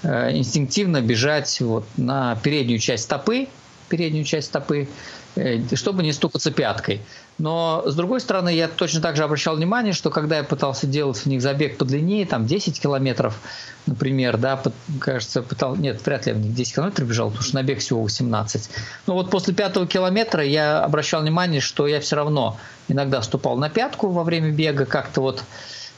[0.04, 3.50] э, инстинктивно бежать вот на переднюю часть стопы,
[3.90, 4.88] переднюю часть стопы,
[5.36, 7.02] э, чтобы не стукаться пяткой.
[7.38, 11.18] Но, с другой стороны, я точно так же обращал внимание, что когда я пытался делать
[11.18, 13.40] в них забег подлиннее, там 10 километров,
[13.86, 14.62] например, да,
[15.00, 18.02] кажется, пытал, нет, вряд ли я в них 10 километров бежал, потому что набег всего
[18.02, 18.70] 18.
[19.06, 23.70] Но вот после пятого километра я обращал внимание, что я все равно иногда ступал на
[23.70, 25.44] пятку во время бега, как-то вот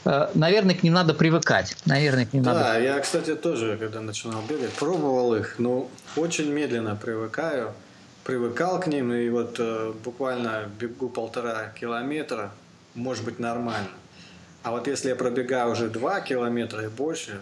[0.04, 1.76] наверное, к ним надо привыкать.
[1.86, 2.64] Наверное, к ним да, надо.
[2.64, 7.74] Да, я, кстати, тоже, когда начинал бегать, пробовал их, но очень медленно привыкаю
[8.24, 12.52] привыкал к ним, и вот э, буквально бегу полтора километра,
[12.94, 13.88] может быть нормально.
[14.62, 17.40] А вот если я пробегаю уже два километра и больше,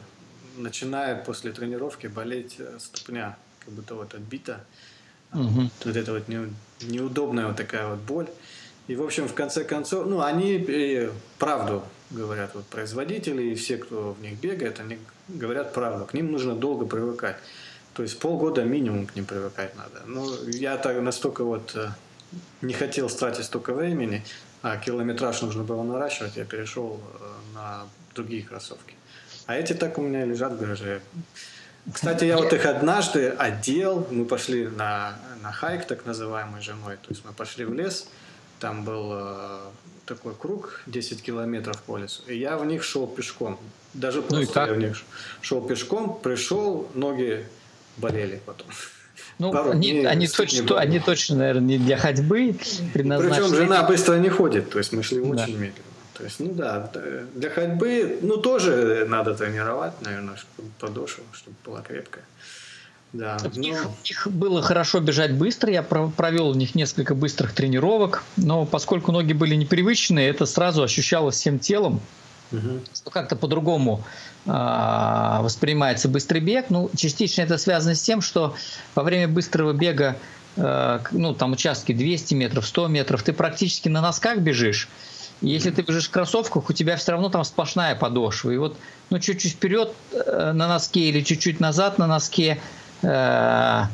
[0.56, 4.64] начинает после тренировки болеть э, ступня, как будто вот отбита.
[5.34, 5.70] Угу.
[5.84, 8.28] Вот это вот не, неудобная вот такая вот боль.
[8.86, 13.76] И, в общем, в конце концов, ну, они и правду говорят, вот производители и все,
[13.76, 16.06] кто в них бегает, они говорят правду.
[16.06, 17.36] К ним нужно долго привыкать.
[17.94, 20.02] То есть полгода минимум к ним привыкать надо.
[20.06, 21.88] Ну, я так настолько вот э,
[22.62, 24.22] не хотел тратить столько времени,
[24.62, 28.94] а километраж нужно было наращивать, я перешел э, на другие кроссовки.
[29.46, 31.00] А эти так у меня лежат в гараже.
[31.92, 37.08] Кстати, я вот их однажды одел, мы пошли на, на хайк, так называемый, женой, то
[37.08, 38.08] есть мы пошли в лес,
[38.60, 39.60] там был э,
[40.08, 43.58] такой круг 10 километров по лесу, и я в них шел пешком.
[43.94, 45.02] Даже просто ну я в них
[45.40, 47.46] шел пешком, пришел, ноги
[47.96, 48.68] болели потом.
[49.38, 52.56] Ну, они, они, точно, они точно, наверное, не для ходьбы
[52.92, 53.48] предназначены.
[53.48, 55.60] Причем жена быстро не ходит, то есть мы шли очень да.
[55.60, 55.84] медленно.
[56.14, 56.90] То есть, ну да,
[57.34, 62.24] для ходьбы, ну тоже надо тренировать, наверное, чтобы подошва, чтобы была крепкая.
[63.12, 63.60] Да, но...
[63.60, 69.12] них, их было хорошо бежать быстро, я провел в них несколько быстрых тренировок, но поскольку
[69.12, 72.00] ноги были непривычные, это сразу ощущалось всем телом,
[72.52, 72.80] угу.
[72.94, 74.04] что как-то по-другому
[74.44, 74.50] э,
[75.40, 76.66] воспринимается быстрый бег.
[76.68, 78.54] Ну, частично это связано с тем, что
[78.94, 80.16] во время быстрого бега,
[80.56, 84.88] э, ну, там участки 200 метров, 100 метров, ты практически на носках бежишь.
[85.40, 88.50] Если ты бежишь в кроссовках, у тебя все равно там сплошная подошва.
[88.50, 88.76] И вот
[89.08, 92.60] ну, чуть-чуть вперед э, на носке или чуть-чуть назад на носке,
[93.02, 93.90] это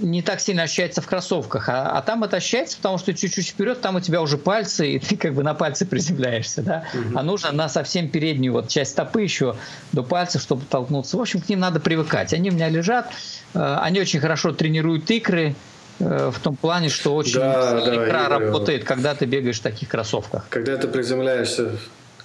[0.00, 3.80] не так сильно ощущается в кроссовках, а, а там это ощущается, потому что чуть-чуть вперед,
[3.80, 7.18] там у тебя уже пальцы, и ты как бы на пальцы приземляешься, да, угу.
[7.18, 9.56] а нужно на совсем переднюю вот часть стопы еще
[9.92, 11.16] до пальцев, чтобы толкнуться.
[11.16, 12.32] В общем, к ним надо привыкать.
[12.32, 13.10] Они у меня лежат,
[13.54, 15.54] э, они очень хорошо тренируют икры,
[15.98, 19.88] э, в том плане, что очень да, икра да, работает, когда ты бегаешь в таких
[19.88, 20.46] кроссовках.
[20.48, 21.72] Когда ты приземляешься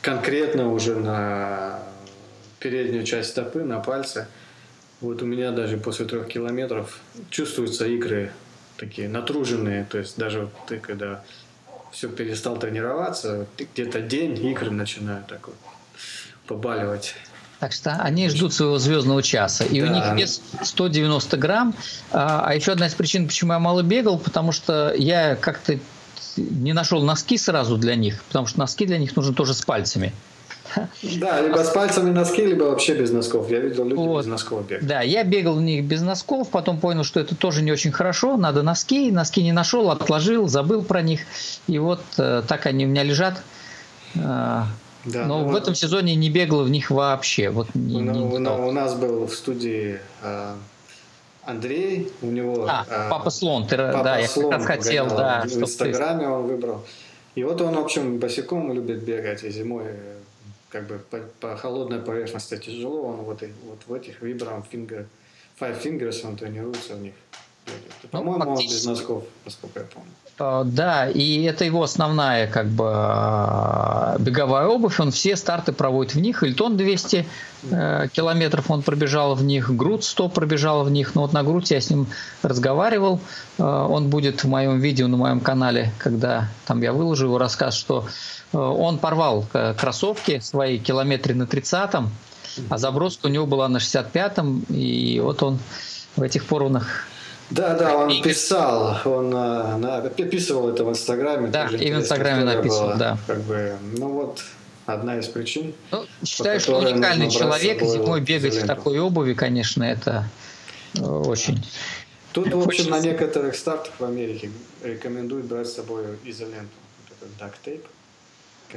[0.02, 1.80] конкретно уже на
[2.60, 4.28] переднюю часть стопы, на пальцы,
[5.04, 8.32] вот у меня даже после трех километров чувствуются икры
[8.78, 9.86] такие натруженные.
[9.86, 11.24] То есть даже ты когда
[11.92, 15.56] все перестал тренироваться, где-то день икры начинают так вот
[16.48, 17.16] побаливать.
[17.60, 19.64] Так что они ждут своего звездного часа.
[19.64, 19.88] И да.
[19.88, 21.76] у них вес 190 грамм.
[22.12, 25.80] А, а еще одна из причин, почему я мало бегал, потому что я как-то
[26.38, 30.14] не нашел носки сразу для них, потому что носки для них нужны тоже с пальцами.
[31.20, 33.50] Да, либо с пальцами носки, либо вообще без носков.
[33.50, 34.22] Я видел людей вот.
[34.22, 34.88] без носков бегать.
[34.88, 38.38] Да, я бегал в них без носков, потом понял, что это тоже не очень хорошо,
[38.38, 39.12] надо носки.
[39.12, 41.22] Носки не нашел, отложил, забыл про них.
[41.68, 43.42] И вот э, так они у меня лежат.
[44.16, 44.64] Э,
[45.06, 47.50] да, Но ну, в этом сезоне не бегал в них вообще.
[47.50, 50.54] Вот не, ну, не, не у нас был в студии э,
[51.46, 52.66] Андрей, у него...
[52.70, 55.44] А, э, Папа Слон, ты, папа да, я как раз хотел, да.
[55.46, 56.32] В Инстаграме ты...
[56.32, 56.86] он выбрал.
[57.36, 59.84] И вот он, в общем, босиком любит бегать, и зимой
[60.74, 65.06] как бы по, по холодной поверхности тяжело, он вот, вот в этих Vibram Finger,
[65.60, 67.14] Five Fingers он тренируется в них.
[67.66, 70.10] Ну, По-моему, он без носков, насколько я помню.
[70.40, 75.00] А, да, и это его основная как бы а, беговая обувь.
[75.00, 76.44] Он все старты проводит в них.
[76.44, 77.26] Ильтон 200
[77.72, 81.16] э, километров он пробежал в них, Груд 100 пробежал в них.
[81.16, 82.08] Но вот на Груд я с ним
[82.42, 83.22] разговаривал.
[83.60, 87.76] Э, он будет в моем видео на моем канале, когда там я выложу его рассказ,
[87.76, 88.06] что
[88.54, 89.46] он порвал
[89.78, 92.10] кроссовки свои километры на 30-м,
[92.70, 94.66] а заброска у него была на 65-м.
[94.70, 95.60] И вот он
[96.16, 97.08] в этих порванных
[97.50, 101.50] да, да, он писал, он на, на, описывал это в Инстаграме.
[101.50, 103.18] Да, и в Инстаграме написал, была, да.
[103.28, 104.44] Как бы, ну вот,
[104.86, 105.74] одна из причин.
[105.92, 110.28] Ну, считаю, что уникальный человек, зимой бегать в такой обуви, конечно, это
[110.96, 111.64] э, очень...
[112.32, 114.50] Тут, в общем, на некоторых стартах в Америке
[114.84, 116.74] рекомендуют брать с собой изоленту,
[117.10, 117.38] вот этот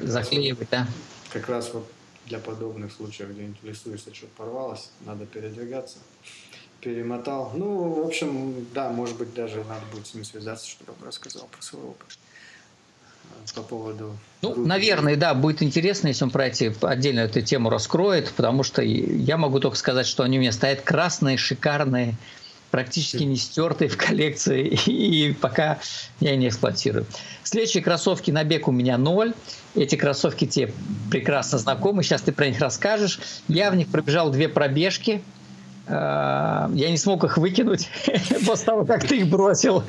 [0.03, 0.87] Заклеивать, да.
[1.33, 1.91] Как раз вот
[2.27, 3.29] для подобных случаев,
[3.63, 5.99] лесу, если что-то порвалось, надо передвигаться
[6.81, 7.53] перемотал.
[7.55, 11.49] Ну, в общем, да, может быть, даже надо будет с ним связаться, чтобы он рассказал
[11.51, 12.19] про свой опыт
[13.55, 14.17] по поводу...
[14.43, 14.69] Ну, группы.
[14.69, 19.37] наверное, да, будет интересно, если он про эти отдельно эту тему раскроет, потому что я
[19.37, 22.15] могу только сказать, что они у меня стоят красные, шикарные,
[22.71, 25.79] практически не стертые в коллекции, и пока
[26.21, 27.07] я не эксплуатирую.
[27.43, 29.33] Следующие кроссовки на бег у меня ноль.
[29.75, 30.73] Эти кроссовки тебе
[31.11, 33.21] прекрасно знакомы, сейчас ты про них расскажешь.
[33.49, 35.23] Я в них пробежал две пробежки,
[35.87, 37.89] а, я не смог их выкинуть
[38.47, 39.85] после того, как ты их бросил.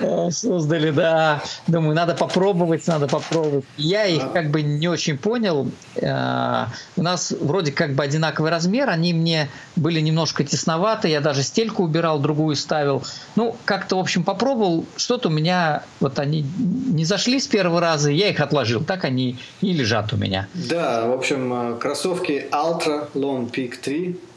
[0.00, 1.42] Э, создали, да.
[1.66, 3.64] Думаю, надо попробовать, надо попробовать.
[3.76, 5.70] Я их как бы не очень понял.
[5.96, 6.66] Э,
[6.96, 11.84] у нас вроде как бы одинаковый размер, они мне были немножко тесноваты, я даже стельку
[11.84, 13.02] убирал, другую ставил.
[13.36, 18.10] Ну, как-то, в общем, попробовал, что-то у меня, вот они не зашли с первого раза,
[18.10, 20.48] я их отложил, так они и лежат у меня.
[20.54, 24.31] Да, в общем, э, кроссовки Ultra Long Peak 3 а,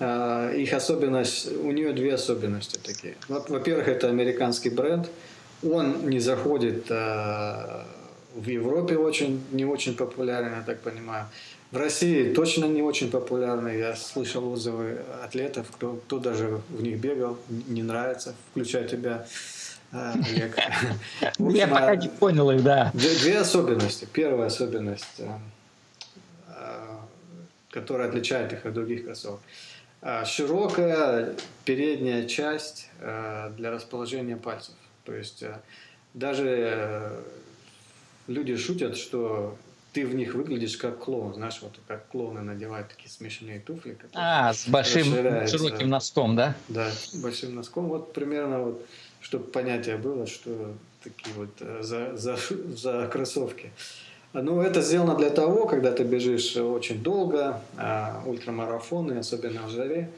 [0.00, 3.16] их особенность, у нее две особенности такие.
[3.28, 5.10] Во-первых, это американский бренд.
[5.62, 7.86] Он не заходит а,
[8.34, 11.26] в Европе очень, не очень популярен, я так понимаю.
[11.70, 13.78] В России точно не очень популярный.
[13.78, 17.36] Я слышал отзывы атлетов, кто, кто даже в них бегал,
[17.68, 19.26] не нравится, включая тебя,
[19.92, 20.56] а, Олег.
[21.38, 22.90] Я пока не понял их, да.
[22.94, 24.08] Две особенности.
[24.10, 25.20] Первая особенность,
[27.70, 29.69] которая отличает их от других кроссовок– а,
[30.24, 31.34] широкая
[31.64, 34.74] передняя часть а, для расположения пальцев.
[35.04, 35.60] То есть а,
[36.14, 37.22] даже э,
[38.26, 39.56] люди шутят, что
[39.92, 41.34] ты в них выглядишь как клоун.
[41.34, 43.98] Знаешь, вот как клоуны надевают такие смешные туфли.
[44.14, 45.04] А, с большим
[45.46, 46.54] широким носком, да?
[46.68, 47.88] Да, с большим носком.
[47.88, 48.86] Вот примерно вот,
[49.20, 52.36] чтобы понятие было, что такие вот э, за, за,
[52.74, 53.72] за кроссовки.
[54.32, 60.08] Ну, это сделано для того, когда ты бежишь очень долго, а, ультрамарафоны, особенно в жаре,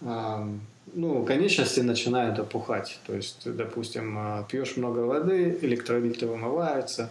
[0.00, 0.48] а,
[0.94, 2.98] ну, конечности начинают опухать.
[3.06, 7.10] То есть, допустим, а, пьешь много воды, электролиты вымываются,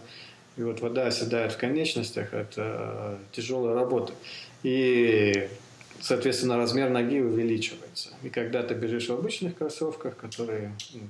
[0.58, 4.12] и вот вода оседает в конечностях, это тяжелая работа.
[4.62, 5.48] И,
[6.02, 8.10] соответственно, размер ноги увеличивается.
[8.22, 11.00] И когда ты бежишь в обычных кроссовках, которые ну,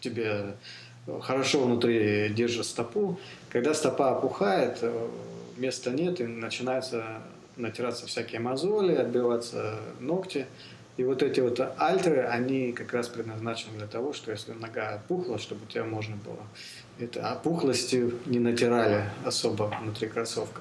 [0.00, 0.54] тебе
[1.20, 3.18] хорошо внутри держит стопу.
[3.56, 5.08] Когда стопа опухает, э,
[5.56, 7.22] места нет, и начинаются
[7.56, 10.44] натираться всякие мозоли, отбиваться ногти.
[10.98, 15.38] И вот эти вот альтеры, они как раз предназначены для того, что если нога опухла,
[15.38, 16.42] чтобы у тебя можно было
[16.98, 20.60] это опухлости не натирали особо внутри кроссовка.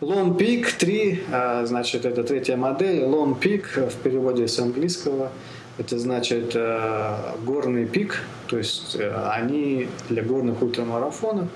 [0.00, 3.02] Long Peak 3, а, значит, это третья модель.
[3.02, 5.30] Long Peak в переводе с английского–
[5.78, 11.48] это значит э, горный пик, то есть э, они для горных ультрамарафонов.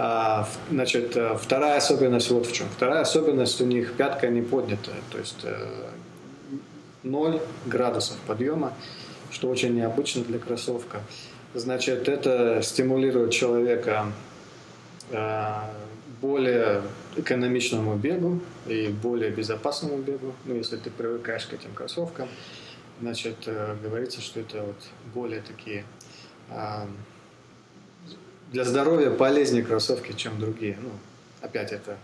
[0.00, 2.68] А, значит, э, вторая особенность вот в чем.
[2.68, 5.44] Вторая особенность у них пятка не поднятая, то есть
[7.02, 8.72] 0 градусов подъема,
[9.30, 11.00] что очень необычно для кроссовка.
[11.54, 14.06] Значит, это стимулирует человека
[16.20, 16.82] более
[17.16, 22.28] экономичному бегу и более безопасному бегу, ну, если ты привыкаешь к этим кроссовкам
[23.00, 24.76] значит, э, говорится, что это вот
[25.14, 25.84] более такие
[28.52, 30.78] для здоровья полезнее кроссовки, чем другие.
[30.80, 30.90] Ну,
[31.40, 31.96] опять это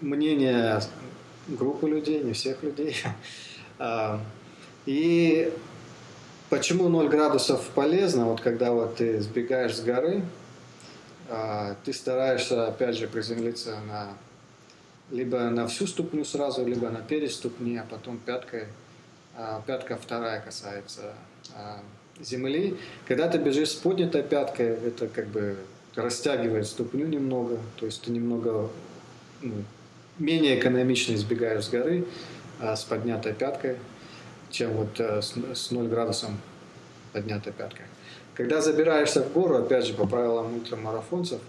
[0.00, 0.80] мнение
[1.46, 2.96] группы людей, не всех людей.
[3.80, 4.20] А,
[4.86, 5.52] и
[6.50, 8.26] почему 0 градусов полезно?
[8.26, 10.24] Вот когда вот ты сбегаешь с горы,
[11.28, 14.08] а, ты стараешься, опять же, приземлиться на
[15.12, 18.64] либо на всю ступню сразу, либо на перед ступни, а потом пяткой
[19.36, 21.14] а, пятка вторая касается
[22.20, 22.76] земли.
[23.06, 25.56] Когда ты бежишь с поднятой пяткой, это как бы
[25.94, 28.70] растягивает ступню немного, то есть ты немного
[29.40, 29.52] ну,
[30.18, 32.04] менее экономично избегаешь с горы
[32.60, 33.76] а, с поднятой пяткой,
[34.50, 36.38] чем вот а, с, с 0 градусом
[37.12, 37.86] поднятой пяткой.
[38.34, 41.40] Когда забираешься в гору, опять же, по правилам ультрамарафонцев,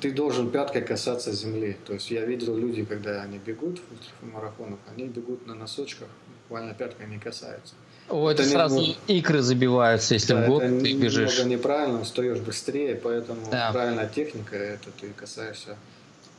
[0.00, 1.76] ты должен пяткой касаться земли.
[1.84, 6.08] То есть я видел люди, когда они бегут в ультрамарафонах, они бегут на носочках,
[6.42, 7.74] буквально пятка не касается.
[8.08, 8.98] О, это, это сразу немного...
[9.08, 11.34] икры забиваются, если да, в год ты бежишь.
[11.34, 13.72] Это неправильно, стоишь быстрее, поэтому да.
[13.72, 15.76] правильная техника это ты касаешься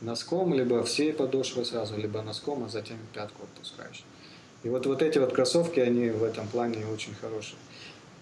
[0.00, 4.04] носком, либо всей подошвы сразу, либо носком, а затем пятку отпускаешь.
[4.62, 7.58] И вот, вот эти вот кроссовки, они в этом плане очень хорошие.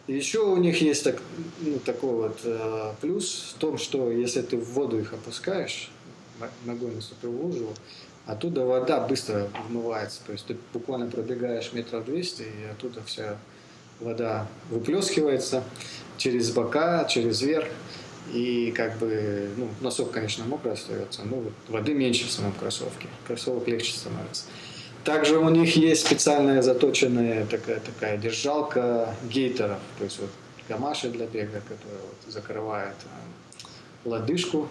[0.06, 1.20] И еще у них есть так,
[1.60, 5.90] ну, такой вот э, плюс в том, что если ты в воду их опускаешь,
[6.64, 7.74] ногой наступил в лужу,
[8.26, 10.20] оттуда вода быстро вмывается.
[10.26, 13.36] То есть ты буквально пробегаешь метров 200, и оттуда вся
[14.00, 15.62] вода выплескивается
[16.16, 17.68] через бока, через верх.
[18.32, 23.06] И как бы, ну, носок, конечно, мокрый остается, но вот воды меньше в самом кроссовке.
[23.24, 24.44] Кроссовок легче становится.
[25.04, 30.30] Также у них есть специальная заточенная такая, такая держалка гейтеров, то есть вот
[30.68, 34.68] гамаши для бега, которая вот закрывает э, лодыжку.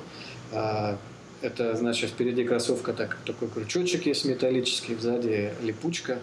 [0.51, 0.97] Э,
[1.45, 6.19] это значит впереди кроссовка так, такой крючочек есть металлический, сзади липучка.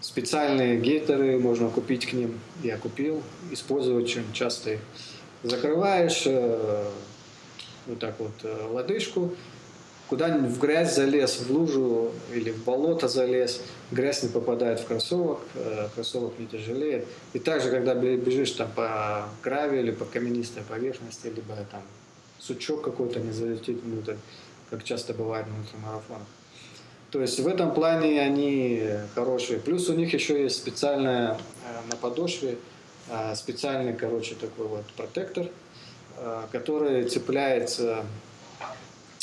[0.00, 2.38] Специальные гейтеры можно купить к ним.
[2.62, 4.78] Я купил, использую очень часто.
[5.42, 6.84] Закрываешь э,
[7.86, 9.34] вот так вот э, лодыжку,
[10.08, 13.60] куда-нибудь в грязь залез, в лужу или в болото залез,
[13.90, 17.06] грязь не попадает в кроссовок, э, кроссовок не тяжелеет.
[17.32, 21.82] И также, когда бежишь там по гравию или по каменистой поверхности, либо там
[22.38, 24.16] сучок какой-то не залетит внутрь,
[24.70, 26.26] как часто бывает на ультрамарафонах.
[27.10, 29.60] То есть в этом плане они хорошие.
[29.60, 32.58] Плюс у них еще есть специальная э, на подошве
[33.08, 35.46] э, специальный, короче, такой вот протектор,
[36.52, 38.04] который цепляется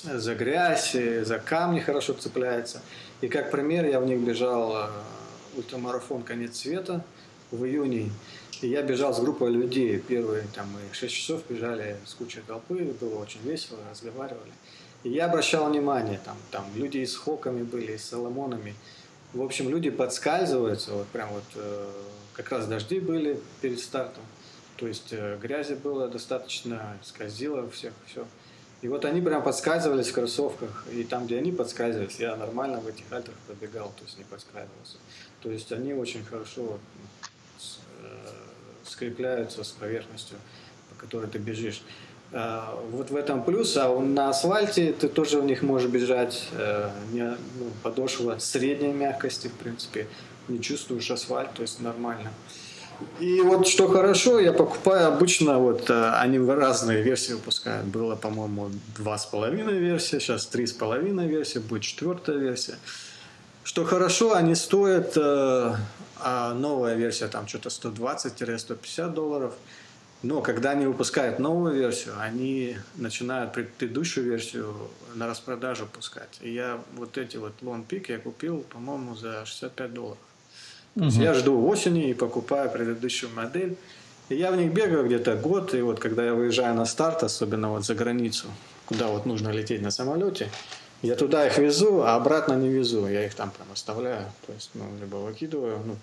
[0.03, 2.81] за грязь, за камни хорошо цепляется.
[3.21, 4.89] И как пример, я в них бежал э,
[5.55, 7.03] ультрамарафон «Конец света»
[7.51, 8.09] в июне.
[8.61, 9.99] И я бежал с группой людей.
[9.99, 14.51] Первые там мы 6 часов бежали с кучей толпы, было очень весело, разговаривали.
[15.03, 18.75] Я обращал внимание, там, там люди и с хоками были, и с соломонами.
[19.33, 21.91] В общем, люди подскальзываются, вот прям вот э,
[22.33, 24.23] как раз дожди были перед стартом.
[24.77, 28.27] То есть э, грязи было достаточно, скользило всех, все.
[28.81, 32.87] И вот они прям подскальзывались в кроссовках, и там, где они подскальзывались, я нормально в
[32.87, 34.97] этих альтрах пробегал, то есть не подскальзывался.
[35.41, 36.79] То есть они очень хорошо
[38.03, 38.07] э,
[38.83, 40.37] скрепляются с поверхностью,
[40.89, 41.81] по которой ты бежишь.
[42.33, 46.89] А, вот в этом плюс, а на асфальте ты тоже в них можешь бежать, э,
[47.11, 50.07] не, ну, подошва средней мягкости, в принципе,
[50.47, 52.31] не чувствуешь асфальт, то есть нормально.
[53.19, 57.87] И вот что хорошо, я покупаю обычно, вот э, они разные версии выпускают.
[57.87, 62.75] Было, по-моему, два с половиной версии, сейчас три с половиной версии, будет четвертая версия.
[63.63, 65.75] Что хорошо, они стоят, э,
[66.17, 69.53] а новая версия там что-то 120-150 долларов.
[70.23, 74.75] Но когда они выпускают новую версию, они начинают предыдущую версию
[75.15, 76.37] на распродажу пускать.
[76.41, 80.19] И я вот эти вот Lone Peak я купил, по-моему, за 65 долларов.
[80.95, 81.05] Угу.
[81.05, 83.77] Я жду осени и покупаю предыдущую модель.
[84.29, 87.69] И я в них бегаю где-то год, и вот когда я выезжаю на старт, особенно
[87.71, 88.47] вот за границу,
[88.85, 90.49] куда вот нужно лететь на самолете,
[91.01, 93.07] я туда их везу, а обратно не везу.
[93.07, 94.31] Я их там прям оставляю.
[94.45, 95.95] То есть, ну, либо выкидываю, ну,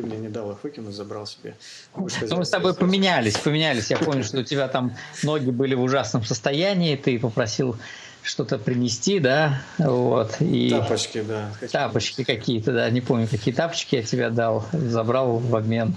[0.00, 1.54] ты мне не дал их выкинуть, забрал себе.
[1.96, 3.90] Ну, мы с тобой поменялись, поменялись.
[3.90, 7.76] Я помню, что у тебя там ноги были в ужасном состоянии, ты попросил
[8.22, 10.36] что-то принести, да, вот.
[10.40, 11.52] И тапочки, да.
[11.70, 15.94] Тапочки какие-то, да, не помню, какие тапочки я тебе дал, забрал в обмен.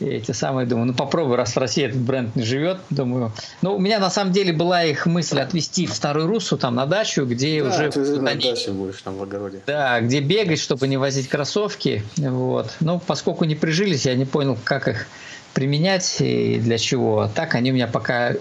[0.00, 3.32] И эти самые, думаю, ну попробуй, раз в России этот бренд не живет, думаю.
[3.62, 6.86] Ну, у меня на самом деле была их мысль отвезти в Старую Руссу, там, на
[6.86, 7.90] дачу, где да, уже...
[7.90, 8.50] ты на они...
[8.50, 9.60] даче будешь, там, в огороде.
[9.66, 12.76] Да, где бегать, чтобы не возить кроссовки, вот.
[12.80, 15.06] Ну, поскольку не прижились, я не понял, как их
[15.52, 17.28] применять и для чего.
[17.34, 18.34] Так они у меня пока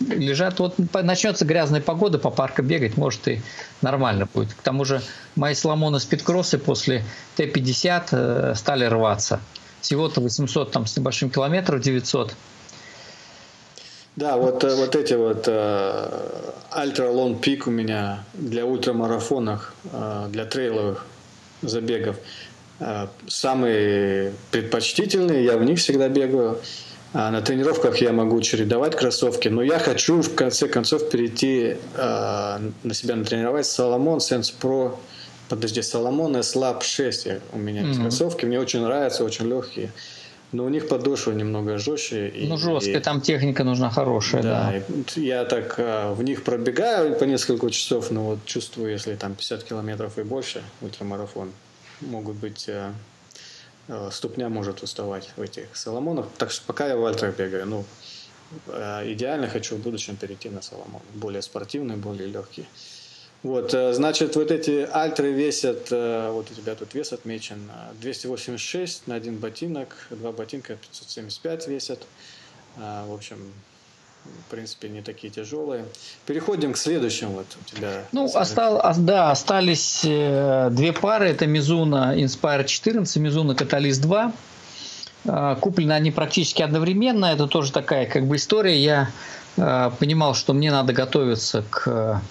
[0.00, 0.58] лежат.
[0.58, 3.40] Вот начнется грязная погода, по парку бегать, может и
[3.82, 4.52] нормально будет.
[4.54, 5.02] К тому же
[5.36, 7.04] мои сломоны спидкроссы после
[7.36, 9.40] Т-50 э, стали рваться.
[9.84, 12.34] Всего-то 800 там с небольшим километров, 900.
[14.16, 16.08] Да, вот, э, вот эти вот э,
[16.70, 19.74] Ultra Long Peak у меня для ультрамарафонов,
[20.30, 21.04] для трейловых
[21.60, 22.16] забегов
[23.28, 26.58] самые предпочтительные, я в них всегда бегаю.
[27.12, 32.58] А на тренировках я могу чередовать кроссовки, но я хочу в конце концов перейти э,
[32.82, 34.96] на себя натренировать Соломон Sense Pro,
[35.48, 38.00] подожди, Соломон S-Lab 6 у меня mm-hmm.
[38.00, 39.90] кроссовки, мне очень нравятся, очень легкие.
[40.52, 42.32] Но у них подошва немного жестче.
[42.36, 44.72] Ну, жесткая, там техника нужна хорошая, да.
[44.88, 45.20] да.
[45.20, 49.64] Я так э, в них пробегаю по несколько часов, но вот чувствую, если там 50
[49.64, 51.50] километров и больше, ультрамарафон,
[52.02, 52.92] могут быть э,
[53.88, 56.26] Э, ступня может уставать в этих Соломонах.
[56.38, 57.84] Так что пока я в альтрах бегаю, ну,
[58.68, 61.02] э, идеально хочу в будущем перейти на Соломон.
[61.14, 62.66] Более спортивный, более легкий.
[63.44, 67.70] Вот, э, значит, вот эти альтры весят, вот у тебя тут вес отмечен,
[68.00, 72.00] 286 на один ботинок, два ботинка 575 весят.
[72.76, 73.52] В общем,
[74.24, 75.84] в принципе, не такие тяжелые.
[76.26, 77.32] Переходим к следующему.
[77.32, 78.04] Вот у тебя.
[78.12, 81.28] Ну, остал, да, остались э, две пары.
[81.28, 84.32] Это Mizuno Inspire 14 и Mizuno Catalyst 2.
[85.24, 87.26] Э, куплены они практически одновременно.
[87.26, 88.82] Это тоже такая как бы история.
[88.82, 89.10] Я
[89.56, 92.22] э, понимал, что мне надо готовиться к...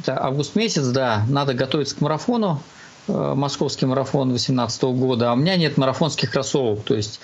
[0.00, 2.60] Это август месяц, да, надо готовиться к марафону.
[3.08, 5.30] Э, московский марафон 2018 года.
[5.30, 6.82] А у меня нет марафонских кроссовок.
[6.84, 7.20] То есть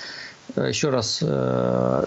[0.57, 1.21] Э, еще раз,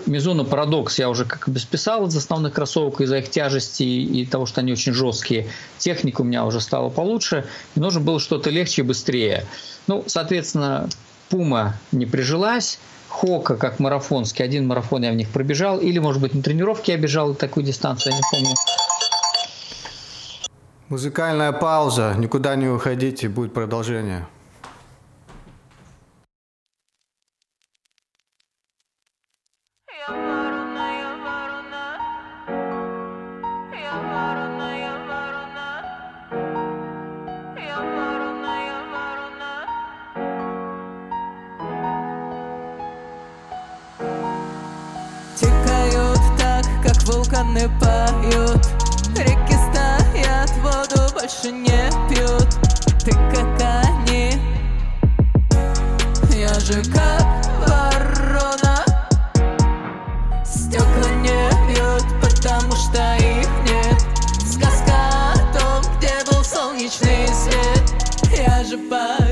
[0.05, 4.45] Мизуна Парадокс я уже как бы списал из основных кроссовок из-за их тяжести и того,
[4.45, 5.47] что они очень жесткие.
[5.77, 7.45] Техника у меня уже стала получше.
[7.75, 9.45] И нужно было что-то легче и быстрее.
[9.87, 10.89] Ну, соответственно,
[11.29, 12.79] Пума не прижилась.
[13.09, 15.79] Хока, как марафонский, один марафон я в них пробежал.
[15.79, 18.55] Или, может быть, на тренировке я бежал такую дистанцию, я не помню.
[20.89, 22.13] Музыкальная пауза.
[22.17, 24.27] Никуда не уходите, будет продолжение.
[56.63, 58.85] Же как ворона.
[60.45, 64.01] Стекла не бьют, потому что их нет.
[64.45, 64.93] Сказка
[65.33, 67.83] о том, где был солнечный свет.
[68.31, 69.22] Я же пою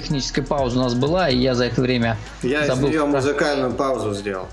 [0.00, 2.88] техническая пауза у нас была, и я за это время Я забыл.
[2.88, 4.46] нее музыкальную паузу сделал.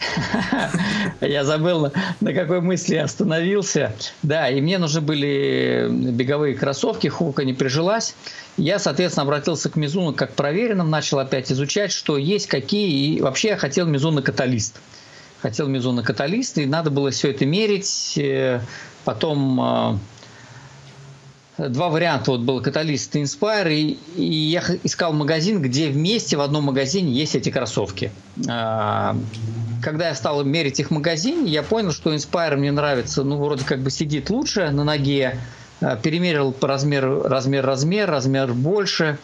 [1.20, 3.94] Я забыл, на, какой мысли я остановился.
[4.24, 8.16] Да, и мне нужны были беговые кроссовки, хука не прижилась.
[8.56, 13.14] Я, соответственно, обратился к Мизуну как проверенным, начал опять изучать, что есть, какие.
[13.16, 14.80] И вообще я хотел Мизуна каталист.
[15.40, 18.14] Хотел Мизуна каталист, и надо было все это мерить.
[18.16, 18.60] Э,
[19.04, 19.98] Потом э,
[21.58, 22.30] два варианта.
[22.30, 27.34] Вот был каталист Inspire, и, и я искал магазин, где вместе в одном магазине есть
[27.34, 28.10] эти кроссовки.
[28.48, 29.16] А,
[29.82, 33.64] Когда я стал мерить их в магазине, я понял, что Inspire мне нравится, ну, вроде
[33.64, 35.38] как бы сидит лучше на ноге.
[35.80, 39.18] А, Перемерил по размер, размер, размер, размер больше.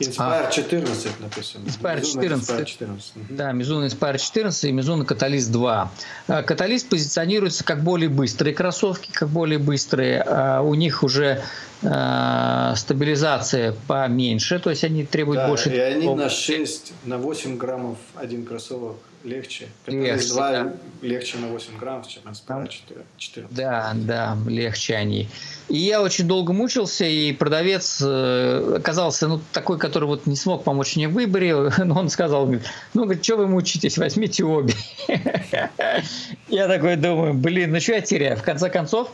[0.00, 1.64] Inspire 14 написано.
[1.64, 2.50] Inspire Безумно 14.
[2.50, 3.16] Inspire 14.
[3.16, 3.36] Мгм.
[3.36, 5.90] Да, Mizuno Inspire 14 и Mizuno Catalyst 2.
[6.28, 10.22] А, Каталист позиционируется как более быстрые кроссовки, как более быстрые.
[10.22, 11.42] А У них уже
[11.82, 15.70] а, стабилизация поменьше, то есть они требуют Да, больше...
[15.70, 19.68] и они на 6, на 8 граммов один кроссовок легче.
[19.86, 20.72] Легче, Легче, 2 да.
[21.02, 23.00] легче на 8 граммов, чем Inspire 4.
[23.16, 23.56] 14.
[23.56, 25.28] Да, да, легче они.
[25.68, 30.64] И я очень долго мучился, и продавец э, оказался ну, такой, который вот не смог
[30.64, 31.70] помочь мне в выборе.
[31.78, 32.46] Но он сказал,
[32.94, 34.74] ну, говорит, что вы мучитесь, возьмите обе.
[36.48, 38.36] Я такой думаю, блин, ну что я теряю?
[38.36, 39.10] В конце концов,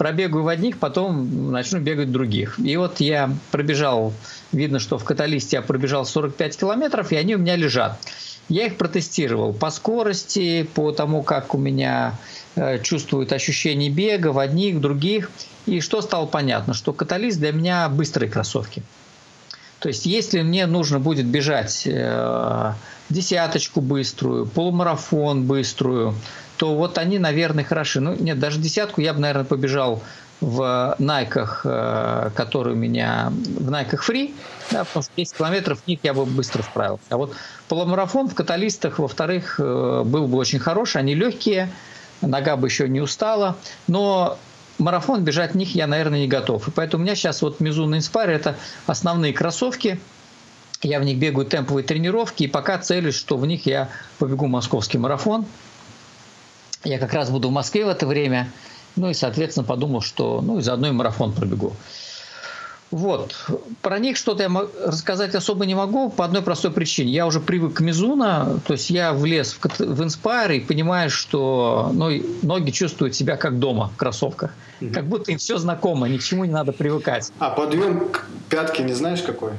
[0.00, 2.58] пробегаю в одних, потом начну бегать в других.
[2.58, 4.14] И вот я пробежал,
[4.50, 7.98] видно, что в каталисте я пробежал 45 километров, и они у меня лежат.
[8.50, 12.18] Я их протестировал по скорости, по тому, как у меня
[12.56, 15.30] э, чувствуют ощущение бега в одних, в других.
[15.66, 18.82] И что стало понятно, что каталист для меня быстрые кроссовки.
[19.78, 22.72] То есть, если мне нужно будет бежать э,
[23.08, 26.16] десяточку быструю, полумарафон быструю,
[26.56, 28.00] то вот они, наверное, хороши.
[28.00, 30.02] Ну, нет, даже десятку я бы, наверное, побежал
[30.40, 34.34] в найках, э, которые у меня в найках фри,
[34.70, 37.04] да, потому что 10 километров в них я бы быстро справился.
[37.10, 37.34] А вот
[37.68, 41.70] полумарафон в каталистах, во-вторых, э, был бы очень хороший, они легкие,
[42.20, 43.56] нога бы еще не устала,
[43.86, 44.38] но
[44.78, 46.68] марафон бежать в них я, наверное, не готов.
[46.68, 48.56] И поэтому у меня сейчас вот Mizuno Inspire это
[48.86, 50.00] основные кроссовки,
[50.82, 54.96] я в них бегаю темповые тренировки, и пока целюсь, что в них я побегу московский
[54.96, 55.44] марафон.
[56.84, 58.50] Я как раз буду в Москве в это время.
[58.96, 61.74] Ну и, соответственно, подумал, что ну и заодно и марафон пробегу.
[62.90, 63.36] Вот.
[63.82, 64.50] Про них что-то я
[64.84, 67.12] рассказать особо не могу по одной простой причине.
[67.12, 71.90] Я уже привык к Мизуна, то есть я влез в, в Inspire и понимаю, что
[71.94, 72.10] ну,
[72.42, 74.54] ноги чувствуют себя как дома в кроссовках.
[74.80, 74.92] Угу.
[74.92, 77.30] Как будто им все знакомо, ни к чему не надо привыкать.
[77.38, 79.52] А подъем к пятке не знаешь какой?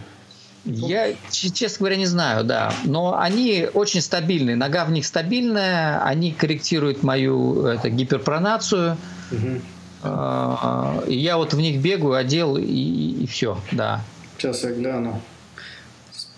[0.63, 2.71] Я, честно говоря, не знаю, да.
[2.83, 4.55] Но они очень стабильные.
[4.55, 8.97] Нога в них стабильная, они корректируют мою это, гиперпронацию.
[9.31, 9.61] Угу.
[10.03, 14.01] И я вот в них бегаю, одел и, и все, да.
[14.37, 15.21] Сейчас я гляну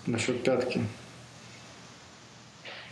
[0.06, 0.84] насчет пятки.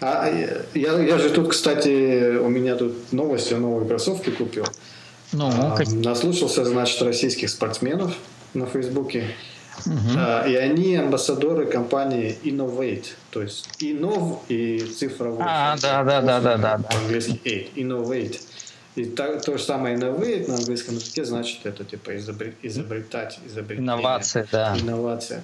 [0.00, 0.28] А, а
[0.74, 4.66] я, я же тут, кстати, у меня тут новости, новые кроссовки купил.
[5.32, 8.14] Ну, а, наслушался, значит, российских спортсменов
[8.52, 9.34] на Фейсбуке.
[9.86, 9.94] Угу.
[10.16, 13.06] А, и они амбассадоры компании Innovate.
[13.30, 15.44] То есть Innov и цифра 8.
[15.46, 16.78] А, да, да, да, да, да.
[16.78, 17.68] По-английски 8.
[17.76, 18.40] Innovate.
[18.94, 23.84] И так, то же самое innovate на английском языке значит это типа изобрет, изобретать, изобретение.
[23.84, 24.76] Инновация, да.
[24.78, 25.42] Инновация.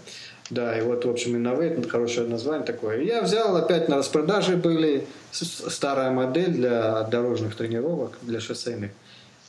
[0.50, 3.02] Да, и вот, в общем, Innovate, хорошее название такое.
[3.02, 8.90] Я взял, опять на распродаже были старая модель для дорожных тренировок, для шоссейных.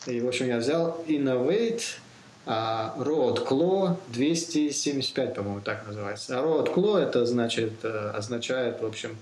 [0.08, 1.84] И, в общем, я взял Innovate
[2.46, 6.38] а, Road Claw 275, по-моему, так называется.
[6.38, 9.16] А Road Claw это значит, э, означает, в общем, а,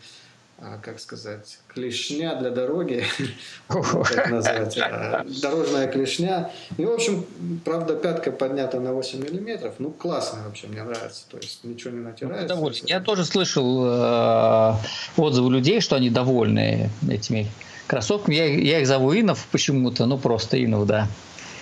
[0.84, 3.06] как сказать, клешня для дороги,
[3.68, 6.52] как назвать, а, дорожная клешня.
[6.78, 7.26] И, в общем,
[7.64, 9.76] правда, пятка поднята на 8 миллиметров.
[9.78, 11.26] Ну, классно вообще, мне нравится.
[11.30, 12.56] То есть ничего не натирается.
[12.56, 14.74] Ну, Я тоже слышал э,
[15.16, 17.48] отзывы людей, что они довольны этими
[17.86, 18.34] кроссовками.
[18.34, 21.08] Я, я их зову Инов почему-то, ну, просто Инов, да.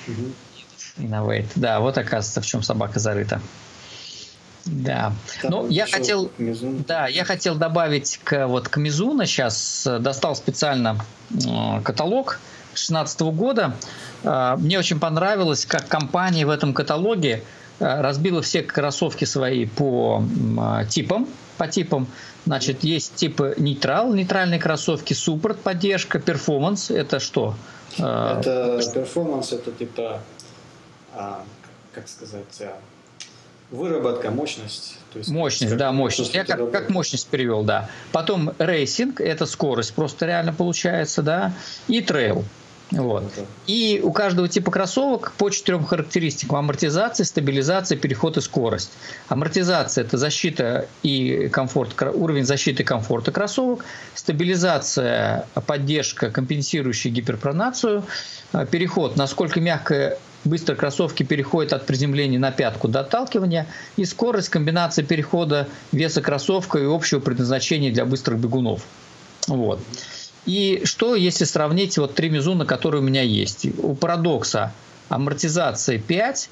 [0.08, 1.06] Угу.
[1.06, 1.48] Innovate.
[1.56, 3.41] Да, вот оказывается, в чем собака зарыта.
[4.66, 5.13] Да.
[5.41, 6.32] Там ну, я хотел,
[6.88, 10.97] да, я хотел добавить к вот к Мизуна сейчас достал специально
[11.30, 12.39] э, каталог
[12.70, 13.76] 2016 года.
[14.24, 17.43] Э, мне очень понравилось, как компания в этом каталоге
[17.80, 20.24] э, разбила все кроссовки свои по
[20.82, 22.07] э, типам, по типам.
[22.45, 26.89] Значит, есть типы neutral, нейтральные кроссовки, support, поддержка, performance.
[26.89, 27.55] Это что?
[27.99, 30.22] Э, это performance, это типа,
[31.13, 31.43] а,
[31.93, 32.78] как сказать, а,
[33.72, 34.97] Выработка, мощность.
[35.11, 36.34] То есть, мощность, как, да, мощность.
[36.34, 37.89] Я как, как мощность перевел, да.
[38.11, 41.53] Потом racing, это скорость просто реально получается, да.
[41.88, 42.43] И trail.
[42.91, 43.24] Вот.
[43.66, 46.57] И у каждого типа кроссовок по четырем характеристикам.
[46.57, 48.91] Амортизация, стабилизация, переход и скорость.
[49.28, 53.84] Амортизация– это защита и комфорт, уровень защиты и комфорта кроссовок.
[54.13, 58.03] Стабилизация– поддержка, компенсирующая гиперпронацию.
[58.70, 63.68] Переход– насколько мягкая быстро кроссовки переходят от приземления на пятку до отталкивания,
[63.98, 68.82] и скорость комбинации перехода веса кроссовка и общего предназначения для быстрых бегунов.
[69.48, 69.80] Вот.
[70.46, 73.68] И что, если сравнить вот три мизуна, которые у меня есть?
[73.80, 74.72] У парадокса
[75.10, 76.50] амортизация 5,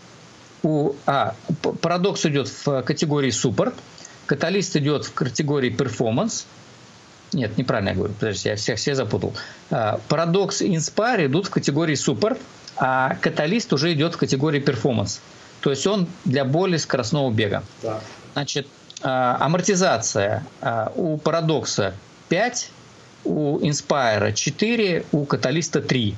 [0.63, 1.35] у, а,
[1.81, 3.75] парадокс идет в категории support,
[4.25, 6.45] Catalyst идет в категории performance,
[7.33, 9.33] нет, неправильно я говорю, подождите, я всех все запутал.
[9.69, 12.39] А, парадокс и Inspire идут в категории support,
[12.77, 15.21] а Catalyst уже идет в категории performance.
[15.61, 17.63] То есть он для более скоростного бега.
[17.81, 17.99] Да.
[18.33, 18.67] Значит,
[19.01, 21.93] а, амортизация а, у парадокса
[22.29, 22.69] 5,
[23.25, 26.15] у Inspire 4, у Catalyst а 3.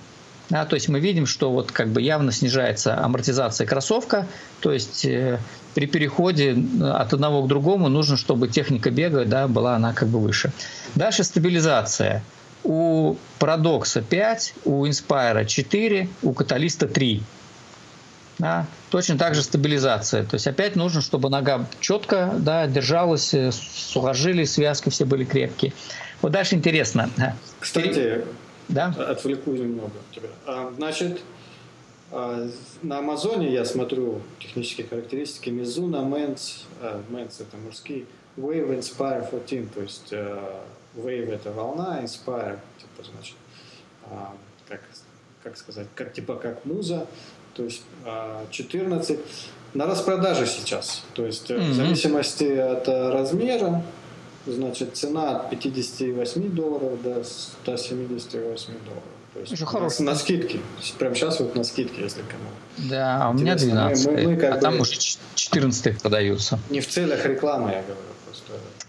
[0.50, 4.28] Да, то есть мы видим, что вот как бы явно снижается амортизация кроссовка,
[4.60, 5.40] то есть э,
[5.74, 10.20] при переходе от одного к другому нужно, чтобы техника бега да, была она как бы
[10.20, 10.52] выше.
[10.94, 12.22] Дальше стабилизация
[12.64, 17.22] у Парадокса 5, у Inspire 4, у Каталиста 3.
[18.38, 18.66] Да?
[18.90, 20.24] Точно так же стабилизация.
[20.24, 25.74] То есть опять нужно, чтобы нога четко да, держалась, э, сухожилия, связки все были крепкие.
[26.22, 27.10] Вот дальше интересно.
[27.60, 28.24] Кстати,
[28.68, 28.94] да?
[28.98, 30.30] отвлеку немного тебя.
[30.46, 31.22] А, значит,
[32.12, 32.50] а,
[32.82, 38.06] на Амазоне я смотрю технические характеристики Mizuno Men's, а, Men's это мужские,
[38.38, 40.38] Wave Inspire 14, то есть э,
[40.96, 43.36] Wave это волна, Inspire, типа, значит,
[44.10, 44.34] а,
[44.68, 44.82] как,
[45.44, 47.08] как сказать, как типа как муза,
[47.54, 47.84] то есть
[48.52, 51.70] 14 а, на распродаже сейчас, то есть mm-hmm.
[51.70, 53.84] в зависимости от э, размера,
[54.46, 59.04] значит, цена от 58 долларов до 178 долларов.
[59.34, 60.04] То есть хороший.
[60.04, 60.62] На, на скидке.
[60.98, 62.90] Прямо сейчас вот на скидке, если кому.
[62.90, 64.06] Да, а у меня 12.
[64.06, 64.98] Мы, мы, мы а бы, там уже
[65.36, 66.58] 14 продаются.
[66.70, 68.16] Не в целях рекламы, я говорю.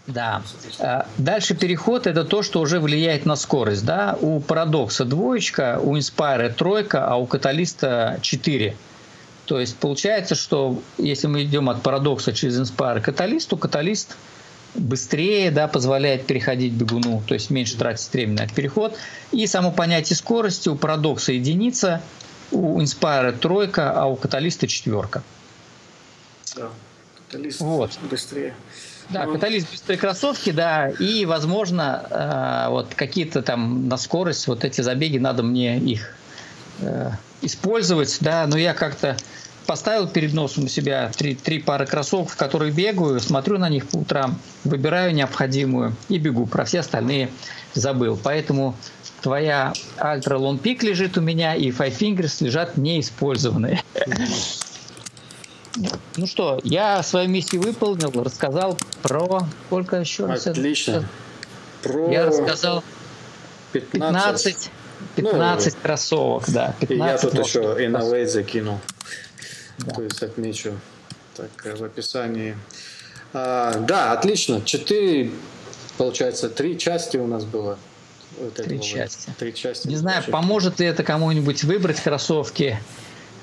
[0.07, 0.41] Да.
[0.79, 3.85] Э, дальше переход– это то, что уже влияет на скорость.
[3.85, 4.17] Да?
[4.21, 8.75] У парадокса двоечка, у Inspire тройка, а у каталиста 4.
[9.45, 14.15] То есть получается, что если мы идем от парадокса через Inspire к каталисту, каталист
[14.75, 18.97] быстрее да, позволяет переходить бегуну, то есть меньше тратить время на переход.
[19.31, 22.01] И само понятие скорости у парадокса единица,
[22.51, 25.23] у Inspire тройка, а у каталиста четверка.
[26.55, 26.69] Да.
[27.27, 27.91] Каталист Вот.
[28.09, 28.53] быстрее.
[29.09, 34.81] Да, каталист быстрые кроссовки, да, и, возможно, э, вот какие-то там на скорость вот эти
[34.81, 36.13] забеги надо мне их
[36.81, 39.15] э, использовать, да, но я как-то
[39.65, 43.87] поставил перед носом у себя три, три пары кроссовок, в которых бегаю, смотрю на них
[43.87, 46.47] по утрам, выбираю необходимую и бегу.
[46.47, 47.29] Про все остальные
[47.73, 48.19] забыл.
[48.21, 48.75] Поэтому
[49.21, 53.83] твоя Альтра Лон Пик лежит у меня, и Five Fingers лежат неиспользованные.
[56.15, 60.47] Ну что, я свою миссию выполнил, рассказал про сколько еще раз?
[60.47, 61.07] Отлично.
[61.83, 62.83] Про Я рассказал
[63.73, 64.43] 15.
[64.43, 64.71] 15,
[65.15, 66.75] 15 кроссовок, да.
[66.81, 67.59] И я 15 тут еще.
[67.59, 68.79] Innovate закинул.
[69.79, 69.93] Да.
[69.93, 70.73] То есть отмечу
[71.35, 72.57] так в описании.
[73.33, 74.61] А, да, отлично.
[74.61, 75.31] Четыре,
[75.97, 77.77] получается, три части у нас было.
[78.55, 79.31] Три части.
[79.37, 79.87] Три части.
[79.87, 82.79] Не знаю, поможет ли это кому-нибудь выбрать кроссовки.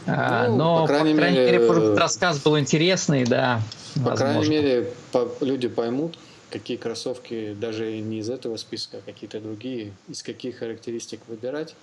[0.07, 3.61] А, Ну, но, по крайней мере, мере, может, рассказ был интересный, да.
[4.05, 4.51] По крайней возможно.
[4.51, 6.19] мере, по- люди поймут,
[6.51, 11.75] какие кроссовки, даже не из этого списка, а какие-то другие, из каких характеристик выбирать.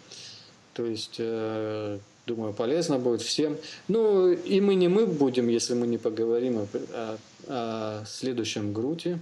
[0.73, 3.57] То есть, э, думаю, полезно будет всем.
[3.87, 7.17] Ну, и мы не мы будем, если мы не поговорим о, о-
[7.47, 9.19] о следующем груте.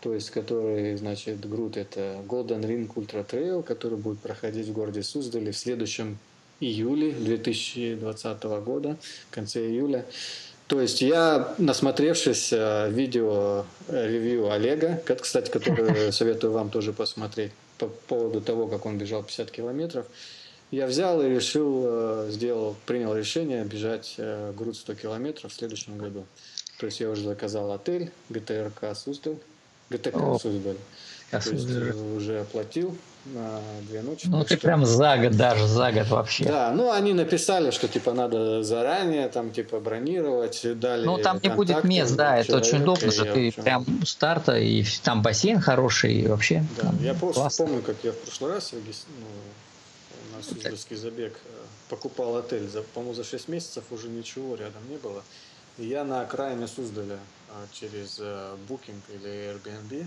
[0.00, 5.02] То есть, который, значит, грут это Golden Ring Ultra Trail, который будет проходить в городе
[5.02, 6.18] Суздале в следующем
[6.60, 8.96] июле 2020 года,
[9.30, 10.04] в конце июля.
[10.66, 17.52] То есть я, насмотревшись э, видео э, ревью Олега, кстати, который советую вам тоже посмотреть
[17.78, 20.06] по поводу того, как он бежал 50 километров,
[20.72, 25.96] я взял и решил, э, сделал, принял решение бежать э, груд 100 километров в следующем
[25.98, 26.26] году.
[26.78, 29.36] То есть я уже заказал отель ГТРК Суздаль,
[29.90, 30.76] ГТК Суздаль.
[31.32, 32.96] Я То есть э, уже оплатил
[33.26, 34.28] на две ночи.
[34.28, 36.44] Ну, ты что- прям за год даже, за год вообще.
[36.44, 41.04] да, ну они написали, что типа надо заранее там типа бронировать, дали.
[41.04, 44.56] Ну, там не будет мест, да, это очень удобно же, ты общем, прям у старта,
[44.56, 46.64] и там бассейн хороший, и вообще.
[46.76, 47.66] Да, там я просто классно.
[47.66, 51.48] помню, как я в прошлый раз ну, на Суздальский забег э,
[51.88, 55.22] покупал отель, за, по-моему, за 6 месяцев уже ничего рядом не было.
[55.78, 57.18] И я на окраине Суздаля
[57.50, 60.06] а, через э, Booking или Airbnb,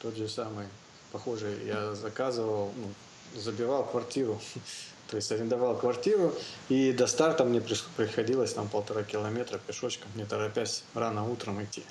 [0.00, 0.66] тот же самый,
[1.12, 4.40] похожий, я заказывал, ну, забивал квартиру.
[5.10, 6.34] То есть арендовал квартиру,
[6.68, 7.62] и до старта мне
[7.96, 11.82] приходилось там полтора километра пешочком, не торопясь рано утром идти.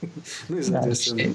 [0.48, 1.34] Ну и, Да, соответственно, вообще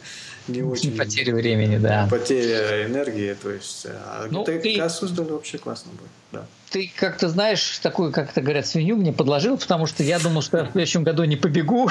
[0.49, 2.07] не очень Потеря времени, да.
[2.11, 6.18] потеря энергии, то есть а Ну, ты- Суздаль вообще классно будет, да.
[6.71, 10.57] Ты как-то знаешь, такую, как это говорят, свинью мне подложил, потому что я думал, что
[10.59, 11.89] я в следующем году не побегу.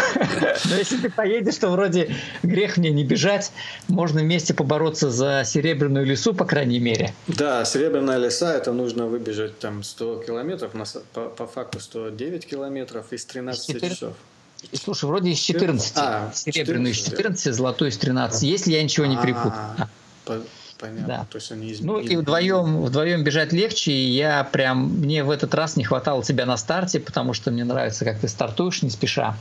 [0.71, 2.15] Но если ты поедешь, то вроде
[2.45, 3.51] грех мне не бежать.
[3.89, 7.13] Можно вместе побороться за серебряную лесу, по крайней мере.
[7.27, 10.73] Да, Серебряная леса, это нужно выбежать там 100 километров,
[11.13, 14.15] по, по факту 109 километров из 13 Четыре- часов.
[14.73, 15.93] Слушай, вроде из 14.
[15.97, 18.43] А, Серебряную из 14, 14, золотой из 13.
[18.43, 19.53] Если я ничего не перепутал.
[20.79, 21.27] По- Понятно, Да.
[21.31, 22.17] то есть они Ну и изменили.
[22.17, 26.57] вдвоем, вдвоем бежать легче, и я прям, мне в этот раз не хватало тебя на
[26.57, 29.37] старте, потому что мне нравится, как ты стартуешь не спеша.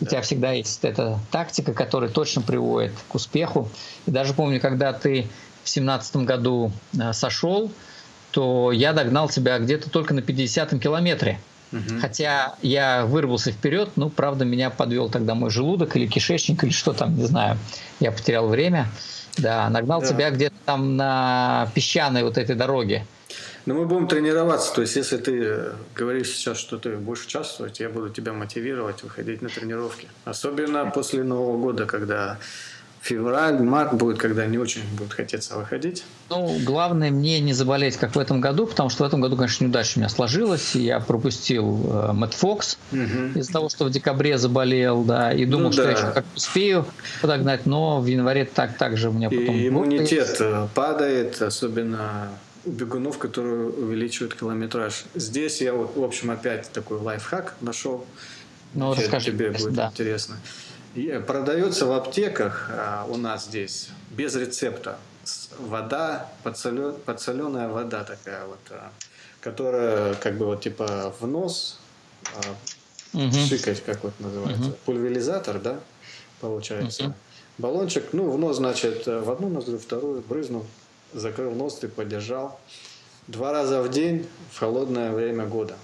[0.00, 0.10] У Да.
[0.12, 3.68] тебя всегда есть эта тактика, которая точно приводит к успеху.
[4.06, 5.26] И даже помню, когда ты
[5.62, 7.70] в семнадцатом году э, сошел,
[8.30, 11.38] то я догнал тебя где-то только на 50-м километре.
[11.72, 12.00] Мгм.
[12.00, 16.92] Хотя я вырвался вперед, ну, правда, меня подвел тогда мой желудок или кишечник, или что
[16.94, 17.58] там, не знаю.
[18.00, 18.88] Я потерял время.
[19.38, 20.06] Да, нагнал Да.
[20.08, 23.04] тебя где-то там на песчаной вот этой дороге.
[23.66, 27.78] Но мы будем тренироваться, то есть если ты э, говоришь сейчас, что ты будешь участвовать,
[27.78, 30.08] я буду тебя мотивировать выходить на тренировки.
[30.24, 32.38] Особенно после Нового года, когда
[33.00, 36.04] февраль, март будет, когда не очень будет хотеться выходить.
[36.28, 39.64] Ну, главное мне не заболеть, как в этом году, потому что в этом году, конечно,
[39.64, 40.74] неудача у меня сложилась.
[40.74, 43.38] Я пропустил э, Мэтт Фокс Мгм.
[43.38, 45.90] из-за того, что в декабре заболел, да, и думал, Ну что да.
[45.90, 46.86] я еще как успею
[47.22, 49.54] подогнать, но в январе так, так же у меня потом...
[49.54, 52.28] И иммунитет э, падает, особенно
[52.66, 55.04] у бегунов, которые увеличивают километраж.
[55.14, 58.04] Здесь я, вот, в общем, опять такой лайфхак нашел.
[58.74, 59.88] Ну, расскажи, тебе будет да.
[59.88, 60.36] интересно.
[61.26, 64.98] Продается в аптеках а, у нас здесь без рецепта
[65.58, 68.90] вода, подсолё- подсоленая вода такая вот, а,
[69.40, 71.78] которая как бы вот типа в нос
[72.34, 72.54] а,
[73.12, 73.32] Мгм.
[73.32, 74.74] шикать, как вот называется, Мгм.
[74.84, 75.80] пульверизатор, да,
[76.40, 77.04] получается.
[77.04, 77.14] Мгм.
[77.58, 80.64] Баллончик, ну, в нос, значит, в одну ноздрю, вторую брызнул,
[81.12, 82.58] закрыл нос, ты подержал.
[83.26, 85.76] Два раза в день в холодное время года.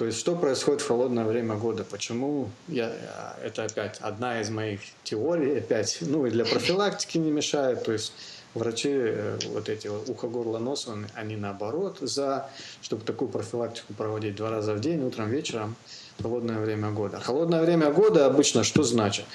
[0.00, 1.84] То есть, что происходит в холодное время года?
[1.84, 7.30] Почему я, э, это опять одна из моих теорий, опять, ну, и для профилактики не
[7.30, 7.84] мешает.
[7.84, 8.14] То есть,
[8.54, 12.48] врачи, э, вот эти ухо, горло, нос, они наоборот за,
[12.80, 15.76] чтобы такую профилактику проводить два раза в день, утром, вечером,
[16.22, 17.20] холодное время года.
[17.20, 19.26] Холодное время года обычно что значит?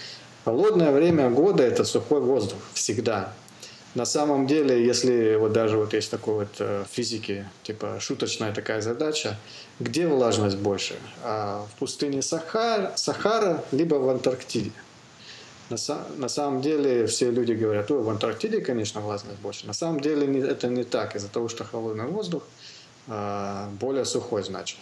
[0.45, 3.35] Холодное время года– это сухой воздух всегда.
[3.95, 8.81] На самом деле, если вот даже вот есть такой вот э, физики, типа шуточная такая
[8.81, 9.37] задача,
[9.79, 10.95] где влажность больше?
[11.23, 14.71] А в пустыне Сахар, Сахара, либо в Антарктиде?
[15.69, 19.65] На, самом деле все люди говорят, ой, в Антарктиде, конечно, влажность больше.
[19.65, 22.43] На самом деле это не так, из-за того, что холодный воздух
[23.07, 24.77] а, более сухой, значит.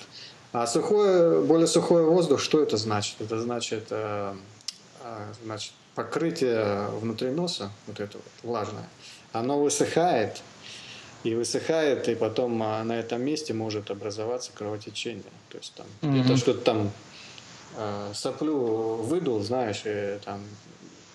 [0.52, 3.16] А сухой, более сухой воздух, что это значит?
[3.22, 4.36] Это значит, а,
[5.44, 8.90] значит покрытие внутри носа, вот это вот, влажное,
[9.32, 10.42] оно высыхает,
[11.24, 15.24] и высыхает, и потом а, на этом месте может образоваться кровотечение.
[15.50, 16.26] То есть там mm-hmm.
[16.26, 16.92] это что-то там
[17.78, 20.42] э, соплю выдул, знаешь, и там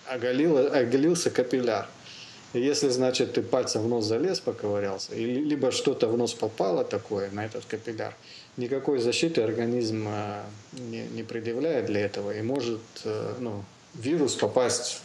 [0.07, 1.87] оголил, оголился капилляр.
[2.53, 6.83] И если, значит, ты пальцем в нос залез, поковырялся, или, либо что-то в нос попало
[6.83, 8.15] такое на этот капилляр,
[8.57, 10.41] никакой защиты организм э,
[10.71, 15.01] не, не предъявляет для этого и может э, ну, вирус попасть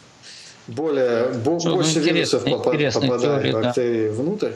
[0.67, 4.13] более, бо, Что, больше ну, вирусов попадает теория, бактерии да.
[4.13, 4.51] внутрь.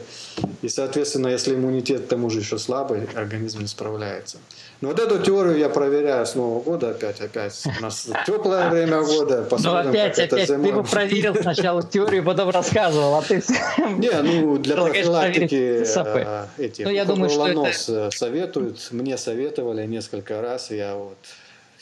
[0.62, 4.38] И, соответственно, если иммунитет к тому же еще слабый, организм не справляется.
[4.82, 7.62] Но вот эту теорию я проверяю с Нового года опять, опять.
[7.80, 9.48] У нас теплое время года.
[9.52, 13.36] Ну опять, опять, ты бы проверил сначала теорию, потом рассказывал, а ты...
[13.98, 18.10] Не, ну для профилактики э, эти ну, я думаю, что это...
[18.12, 21.18] советуют, мне советовали несколько раз, я вот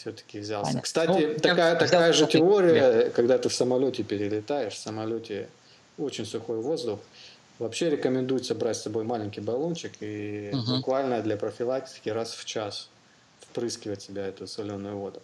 [0.07, 0.67] все-таки взялся.
[0.67, 0.81] Понятно.
[0.81, 3.13] Кстати, ну, такая, такая же теория, нет.
[3.13, 5.49] когда ты в самолете перелетаешь, в самолете
[5.97, 6.99] очень сухой воздух,
[7.59, 10.77] вообще рекомендуется брать с собой маленький баллончик и угу.
[10.77, 12.89] буквально для профилактики раз в час
[13.41, 15.21] впрыскивать себя эту соленую воду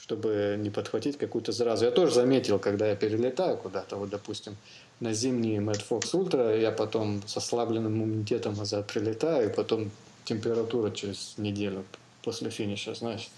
[0.00, 1.84] чтобы не подхватить какую-то заразу.
[1.84, 4.56] Я тоже заметил, когда я перелетаю куда-то, вот, допустим,
[5.00, 9.90] на зимний Mad Fox Ultra, я потом с ослабленным иммунитетом назад прилетаю, и потом
[10.24, 11.84] температура через неделю
[12.22, 13.30] после финиша, знаешь,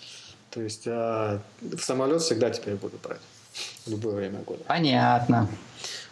[0.52, 3.20] то есть а, в самолет всегда теперь буду брать.
[3.84, 4.62] В любое время года.
[4.66, 5.48] Понятно.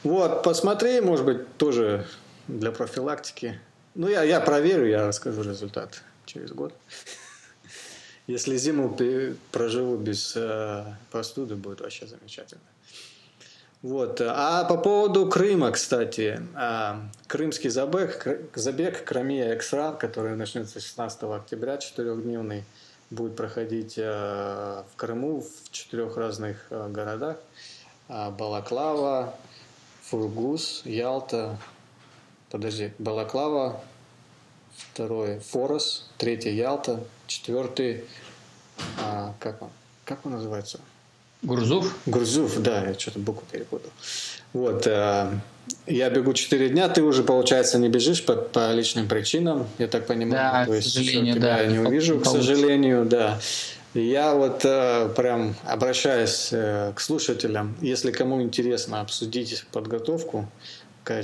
[0.02, 2.06] Вот, посмотри, может быть, тоже
[2.48, 3.58] для профилактики.
[3.94, 6.74] Ну, я, я проверю, я расскажу результат через год.
[8.26, 8.96] Если зиму
[9.52, 12.60] проживу без э, простуды, будет вообще замечательно.
[13.82, 14.20] Вот.
[14.20, 16.94] А по поводу Крыма, кстати, э,
[17.26, 22.64] крымский забег, забег Крамия Эксран, который начнется 16 октября, четырехдневный,
[23.10, 27.38] будет проходить э, в Крыму в четырех разных э, городах.
[28.08, 29.34] А, Балаклава,
[30.02, 31.58] Фургус, Ялта,
[32.50, 33.80] подожди, Балаклава,
[34.76, 38.04] второй Форос, третий Ялта, четвертый,
[39.00, 39.70] а, как он,
[40.04, 40.80] как он называется?
[41.42, 41.96] Гурзуф?
[42.06, 43.90] Гурзуф, да, я что-то букву перепутал.
[44.52, 45.30] Вот, э,
[45.86, 50.06] я бегу 4 дня, ты уже, получается, не бежишь по, по личным причинам, я так
[50.06, 50.32] понимаю.
[50.32, 51.60] Да, То есть, к сожалению, тебя да.
[51.60, 53.40] Я не увижу, к сожалению, да.
[53.94, 60.48] Я вот э, прям обращаюсь э, к слушателям, если кому интересно обсудить подготовку
[61.02, 61.22] к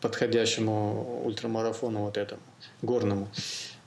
[0.00, 2.40] подходящему ультрамарафону вот этому,
[2.82, 3.28] горному.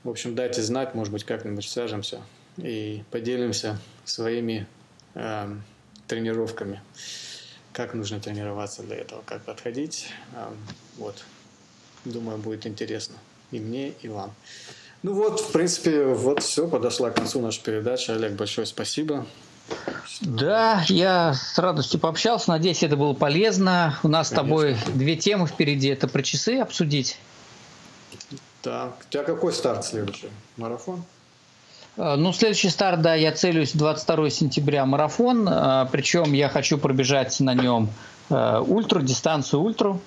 [0.04, 2.22] В общем, дайте знать, может быть, как-нибудь свяжемся
[2.58, 4.66] и поделимся своими
[5.14, 5.54] э,
[6.08, 6.82] тренировками
[7.74, 10.10] как нужно тренироваться для этого, как подходить.
[10.98, 11.24] Вот.
[12.06, 13.16] Думаю, будет интересно
[13.52, 14.34] и мне, и вам.
[15.04, 18.14] Ну вот, в принципе, вот все, подошла к концу наша передача.
[18.14, 19.26] Олег, большое спасибо.
[20.22, 22.50] Да, я с радостью пообщался.
[22.50, 23.98] Надеюсь, это было полезно.
[24.04, 24.36] У нас Конечно.
[24.36, 25.88] с тобой две темы впереди.
[25.88, 27.18] Это про часы обсудить.
[28.62, 30.30] Так, у тебя какой старт следующий?
[30.58, 31.04] Марафон?
[31.98, 37.40] Э, ну, следующий старт, да, я целюсь 22 сентября марафон, э, причем я хочу пробежать
[37.40, 37.90] на нем
[38.30, 40.00] э, ультру, дистанцию ультру.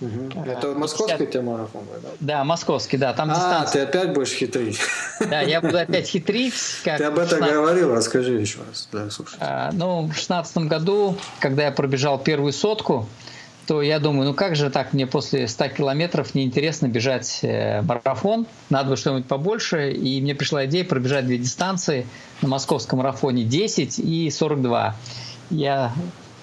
[0.00, 0.42] Угу.
[0.46, 1.30] Это московский 50...
[1.30, 2.08] тебе марафон, да?
[2.18, 3.86] Да, московский, да, там а, дистанция.
[3.86, 4.80] ты опять будешь хитрить.
[5.20, 6.54] Да, я буду опять хитрить.
[6.84, 7.54] Как ты об этом 16...
[7.54, 9.46] говорил, расскажи еще раз для слушателей.
[9.46, 13.06] А, ну, в 2016 году, когда я пробежал первую сотку,
[13.66, 18.46] то я думаю, ну как же так, мне после 100 километров неинтересно бежать э, марафон,
[18.70, 22.06] надо бы что-нибудь побольше, и мне пришла идея пробежать две дистанции
[22.40, 24.96] на московском марафоне 10 и 42.
[25.50, 25.92] Я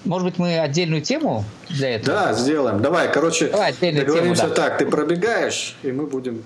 [0.04, 2.16] может быть, мы отдельную тему для этого?
[2.16, 2.80] Да, сделаем.
[2.80, 4.62] Давай, короче, Давай, договоримся тему, да.
[4.62, 4.78] так.
[4.78, 6.42] Ты пробегаешь, и мы будем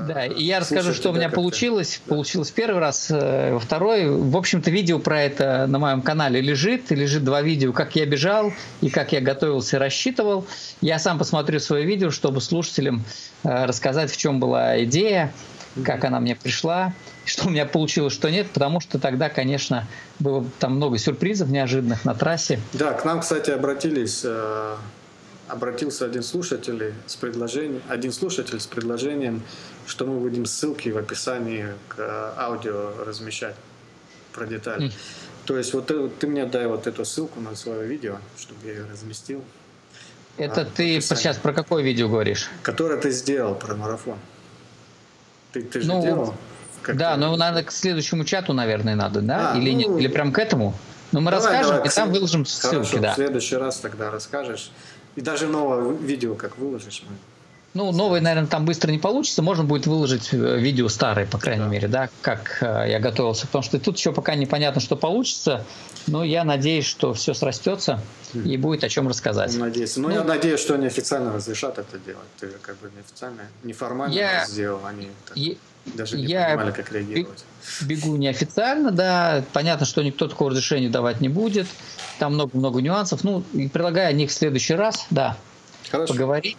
[0.00, 2.00] да, и я расскажу, что у меня получилось.
[2.06, 4.08] Получилось первый раз, э, второй.
[4.08, 6.90] В общем-то, видео про это на моем канале лежит.
[6.90, 10.46] Лежит два видео, как я бежал и как я готовился и рассчитывал.
[10.80, 13.04] Я сам посмотрю свое видео, чтобы слушателям
[13.42, 15.32] э, рассказать, в чем была идея,
[15.84, 16.92] как она мне пришла,
[17.24, 19.86] что у меня получилось, что нет, потому что тогда, конечно,
[20.18, 22.60] было там много сюрпризов неожиданных на трассе.
[22.72, 24.76] Да, к нам, кстати, обратились э,
[25.48, 29.42] обратился один слушатель с предложением, один слушатель с предложением,
[29.86, 33.56] что мы будем ссылки в описании к э, аудио размещать
[34.32, 34.88] про детали.
[34.88, 34.92] Mm.
[35.44, 38.72] То есть вот ты, ты мне дай вот эту ссылку на свое видео, чтобы я
[38.72, 39.42] ее разместил.
[40.36, 41.20] Это а, ты описании.
[41.20, 42.50] сейчас про какое видео говоришь?
[42.62, 44.18] Которое ты сделал про марафон.
[45.52, 46.34] Ты, ты же ну, делал?
[46.92, 49.52] Да, ну надо к следующему чату, наверное, надо, да?
[49.52, 50.00] А, Или ну, нет?
[50.00, 50.74] Или прям к этому?
[51.12, 53.12] Ну, мы давай, расскажем, давай, и там выложим ссылки, Хорошо, да.
[53.12, 54.72] в следующий раз тогда расскажешь.
[55.14, 57.16] И даже новое видео как выложишь мы.
[57.74, 59.42] Ну, новый, наверное, там быстро не получится.
[59.42, 61.68] Можно будет выложить э, видео старое, по крайней да.
[61.68, 63.46] мере, да, как э, я готовился.
[63.46, 65.64] Потому что тут еще пока непонятно, что получится.
[66.06, 68.00] Но я надеюсь, что все срастется
[68.32, 68.48] mm.
[68.48, 69.56] и будет о чем рассказать.
[69.58, 69.96] Надеюсь.
[69.96, 72.28] Ну, ну, я надеюсь, что они официально разрешат это делать.
[72.38, 74.46] Ты как бы неофициально, неформально я...
[74.46, 74.86] сделал.
[74.86, 75.56] Они я...
[75.86, 77.44] даже не я понимали, как реагировать.
[77.80, 79.42] Бегу неофициально, да.
[79.52, 81.66] Понятно, что никто такого разрешения давать не будет.
[82.20, 83.24] Там много-много нюансов.
[83.24, 85.36] Ну, предлагаю о них в следующий раз, да,
[85.90, 86.12] Хорошо.
[86.12, 86.56] поговорить.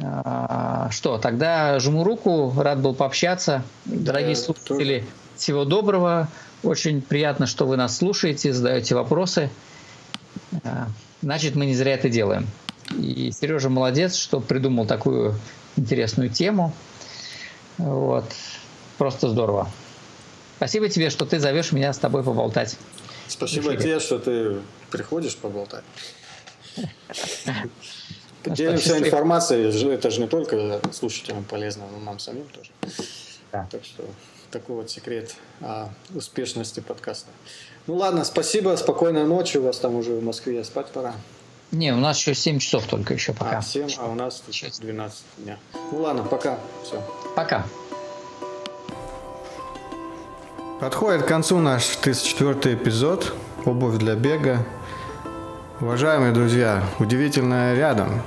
[0.00, 3.62] А, что, тогда жму руку, рад был пообщаться.
[3.84, 5.10] Дорогие да, слушатели, тоже.
[5.36, 6.28] всего доброго.
[6.62, 9.50] Очень приятно, что вы нас слушаете, задаете вопросы.
[10.64, 10.88] А,
[11.20, 12.46] значит, мы не зря это делаем.
[12.98, 15.34] И Сережа молодец, что придумал такую
[15.76, 16.72] интересную тему.
[17.78, 18.24] Вот.
[18.98, 19.68] Просто здорово.
[20.56, 22.76] Спасибо тебе, что ты зовешь меня с тобой поболтать.
[23.28, 25.84] Спасибо тебе, что ты приходишь поболтать.
[28.44, 32.70] Делимся информацией, это же не только слушателям полезно, но нам самим тоже.
[33.52, 33.68] Да.
[33.70, 34.04] Так что
[34.50, 37.28] такой вот секрет о успешности подкаста.
[37.86, 39.58] Ну ладно, спасибо, спокойной ночи.
[39.58, 41.14] У вас там уже в Москве спать пора.
[41.72, 43.58] Не, у нас еще 7 часов только еще пока.
[43.58, 45.58] А, 7, а у нас тут 12 дня.
[45.90, 46.58] Ну ладно, пока.
[46.84, 47.02] Все.
[47.34, 47.66] Пока.
[50.80, 53.32] Подходит к концу наш 34 эпизод
[53.64, 54.66] «Обувь для бега».
[55.82, 58.22] Уважаемые друзья, удивительное рядом.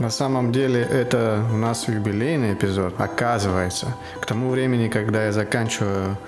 [0.00, 3.94] На самом деле это у нас юбилейный эпизод, оказывается.
[4.20, 6.18] К тому времени, когда я заканчиваю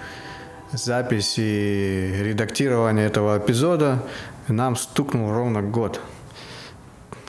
[0.71, 4.05] запись и редактирование этого эпизода,
[4.47, 6.01] нам стукнул ровно год.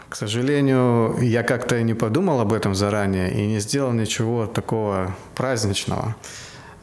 [0.09, 5.15] К сожалению, я как-то и не подумал об этом заранее и не сделал ничего такого
[5.33, 6.15] праздничного.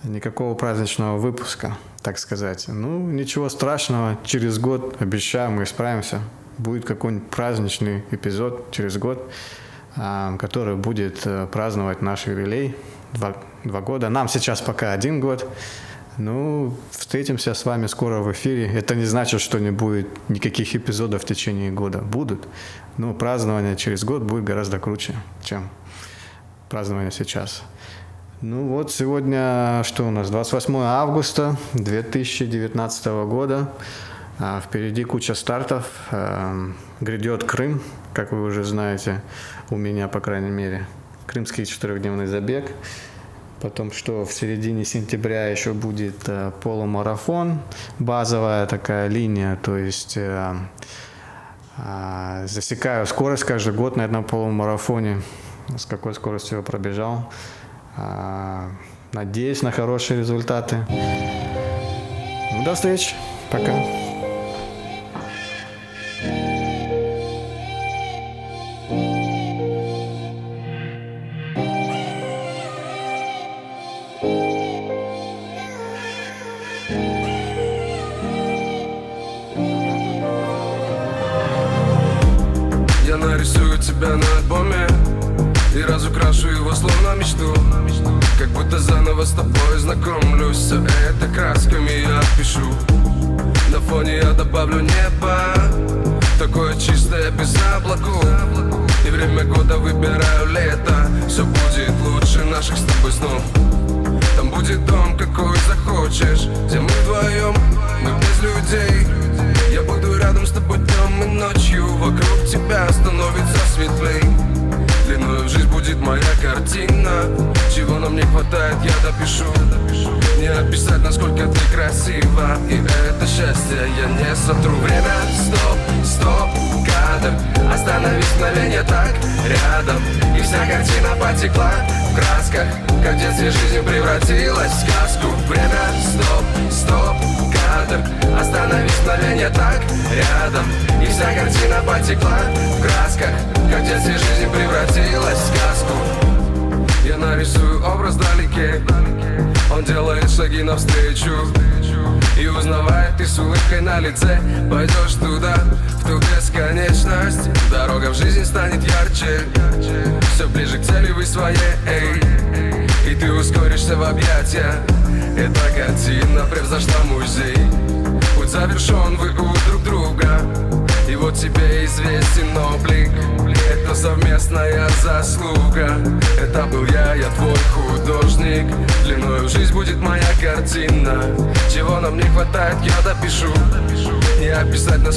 [0.03, 2.65] Никакого праздничного выпуска, так сказать.
[2.67, 6.21] Ну, ничего страшного, через год, обещаю, мы справимся
[6.59, 9.31] будет какой-нибудь праздничный эпизод через год,
[9.97, 12.77] а, который будет э, праздновать наш юбилей.
[13.13, 14.09] Два, два года.
[14.09, 15.49] Нам сейчас пока один год.
[16.19, 18.67] Ну, встретимся с вами скоро в эфире.
[18.73, 21.99] Это не значит, что не будет никаких эпизодов в течение года.
[21.99, 22.49] Будут.
[22.97, 25.69] Но празднование через год будет гораздо круче, чем
[26.71, 27.63] празднование сейчас.
[28.41, 33.71] Ну вот сегодня, что у нас, 28 августа 2019 года.
[34.39, 35.91] А впереди куча стартов.
[36.11, 37.81] Эм, грядет Крым,
[38.13, 39.23] как вы уже знаете,
[39.71, 40.87] у меня, по крайней мере.
[41.27, 42.71] Крымский четырехдневный забег.
[43.63, 47.61] Потом, что в середине сентября еще будет э, полумарафон,
[47.99, 50.55] базовая такая линия, то есть э,
[51.79, 55.23] э, засекаю скорость каждый год на этом полумарафоне,
[55.75, 57.33] с какой скоростью я пробежал.
[59.13, 60.87] Надеюсь на хорошие результаты.
[62.63, 63.15] До встречи.
[63.51, 64.06] Пока.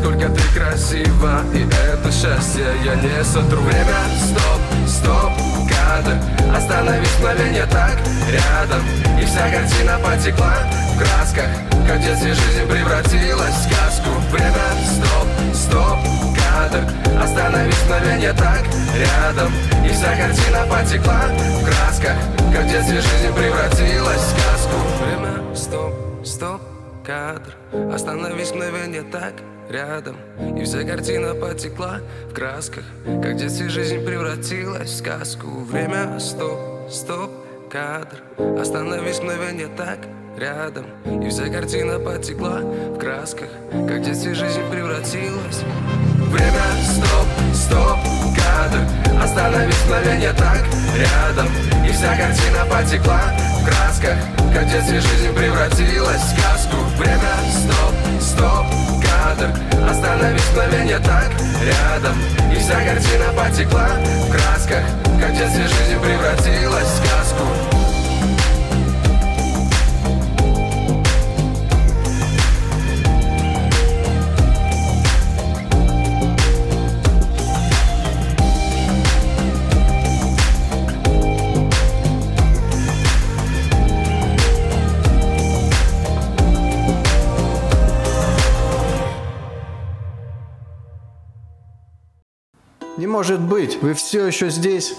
[0.09, 2.65] Насколько ты красива И это счастье.
[2.83, 3.61] Я не сотру.
[3.61, 5.31] Время, стоп, стоп,
[5.69, 6.17] кадр.
[6.55, 7.97] Остановись мгновение так
[8.31, 8.81] рядом.
[9.19, 10.55] И вся картина потекла
[10.93, 11.49] в красках.
[11.87, 14.09] Как в детстве жизнь превратилась в сказку.
[14.31, 14.53] Время,
[14.85, 15.99] стоп, стоп,
[16.37, 16.83] кадр.
[17.21, 18.63] Остановись мгновение так
[18.95, 19.51] рядом.
[19.85, 22.17] И вся картина потекла в красках.
[22.53, 24.75] Как в детстве жизнь превратилась в сказку.
[25.03, 25.93] Время, стоп,
[26.25, 26.61] стоп,
[27.05, 27.55] кадр.
[27.93, 29.33] Остановись мгновение так
[29.69, 30.17] рядом.
[30.57, 35.47] И вся картина потекла в красках Как в детстве жизнь превратилась в сказку.
[35.47, 37.29] Время, стоп, стоп,
[37.69, 38.23] кадр.
[38.59, 39.99] Остановись мгновение так
[40.37, 40.85] рядом.
[41.23, 45.63] И вся картина потекла в красках Как в детстве жизнь превратилась.
[46.29, 47.99] Время, стоп, стоп,
[48.35, 49.23] кадр.
[49.23, 50.63] Остановись мгновение так
[50.97, 51.47] рядом.
[51.87, 53.21] И вся картина потекла
[53.59, 54.17] в красках
[54.53, 56.77] Как в детстве жизнь превратилась в сказку.
[56.97, 59.49] Время, стоп, стоп, кадр
[59.89, 61.29] Остановись мгновение так
[61.63, 62.15] рядом.
[62.53, 63.87] И вся картина потекла
[64.27, 64.83] в красках
[65.19, 67.78] Как в детстве жизнь превратилась в сказку
[93.09, 94.95] может быть, вы все еще здесь?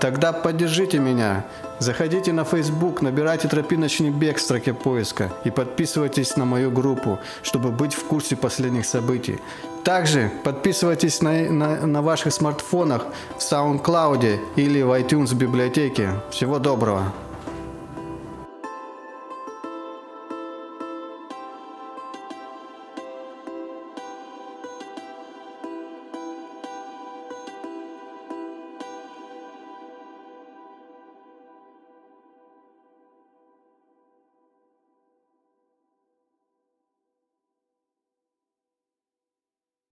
[0.00, 1.44] Тогда поддержите меня.
[1.80, 7.70] Заходите на Facebook, набирайте «Тропиночный бег» в строке поиска и подписывайтесь на мою группу, чтобы
[7.70, 9.38] быть в курсе последних событий.
[9.84, 13.06] Также подписывайтесь на, на, на ваших смартфонах
[13.36, 16.10] в SoundCloud или в iTunes библиотеке.
[16.30, 17.12] Всего доброго!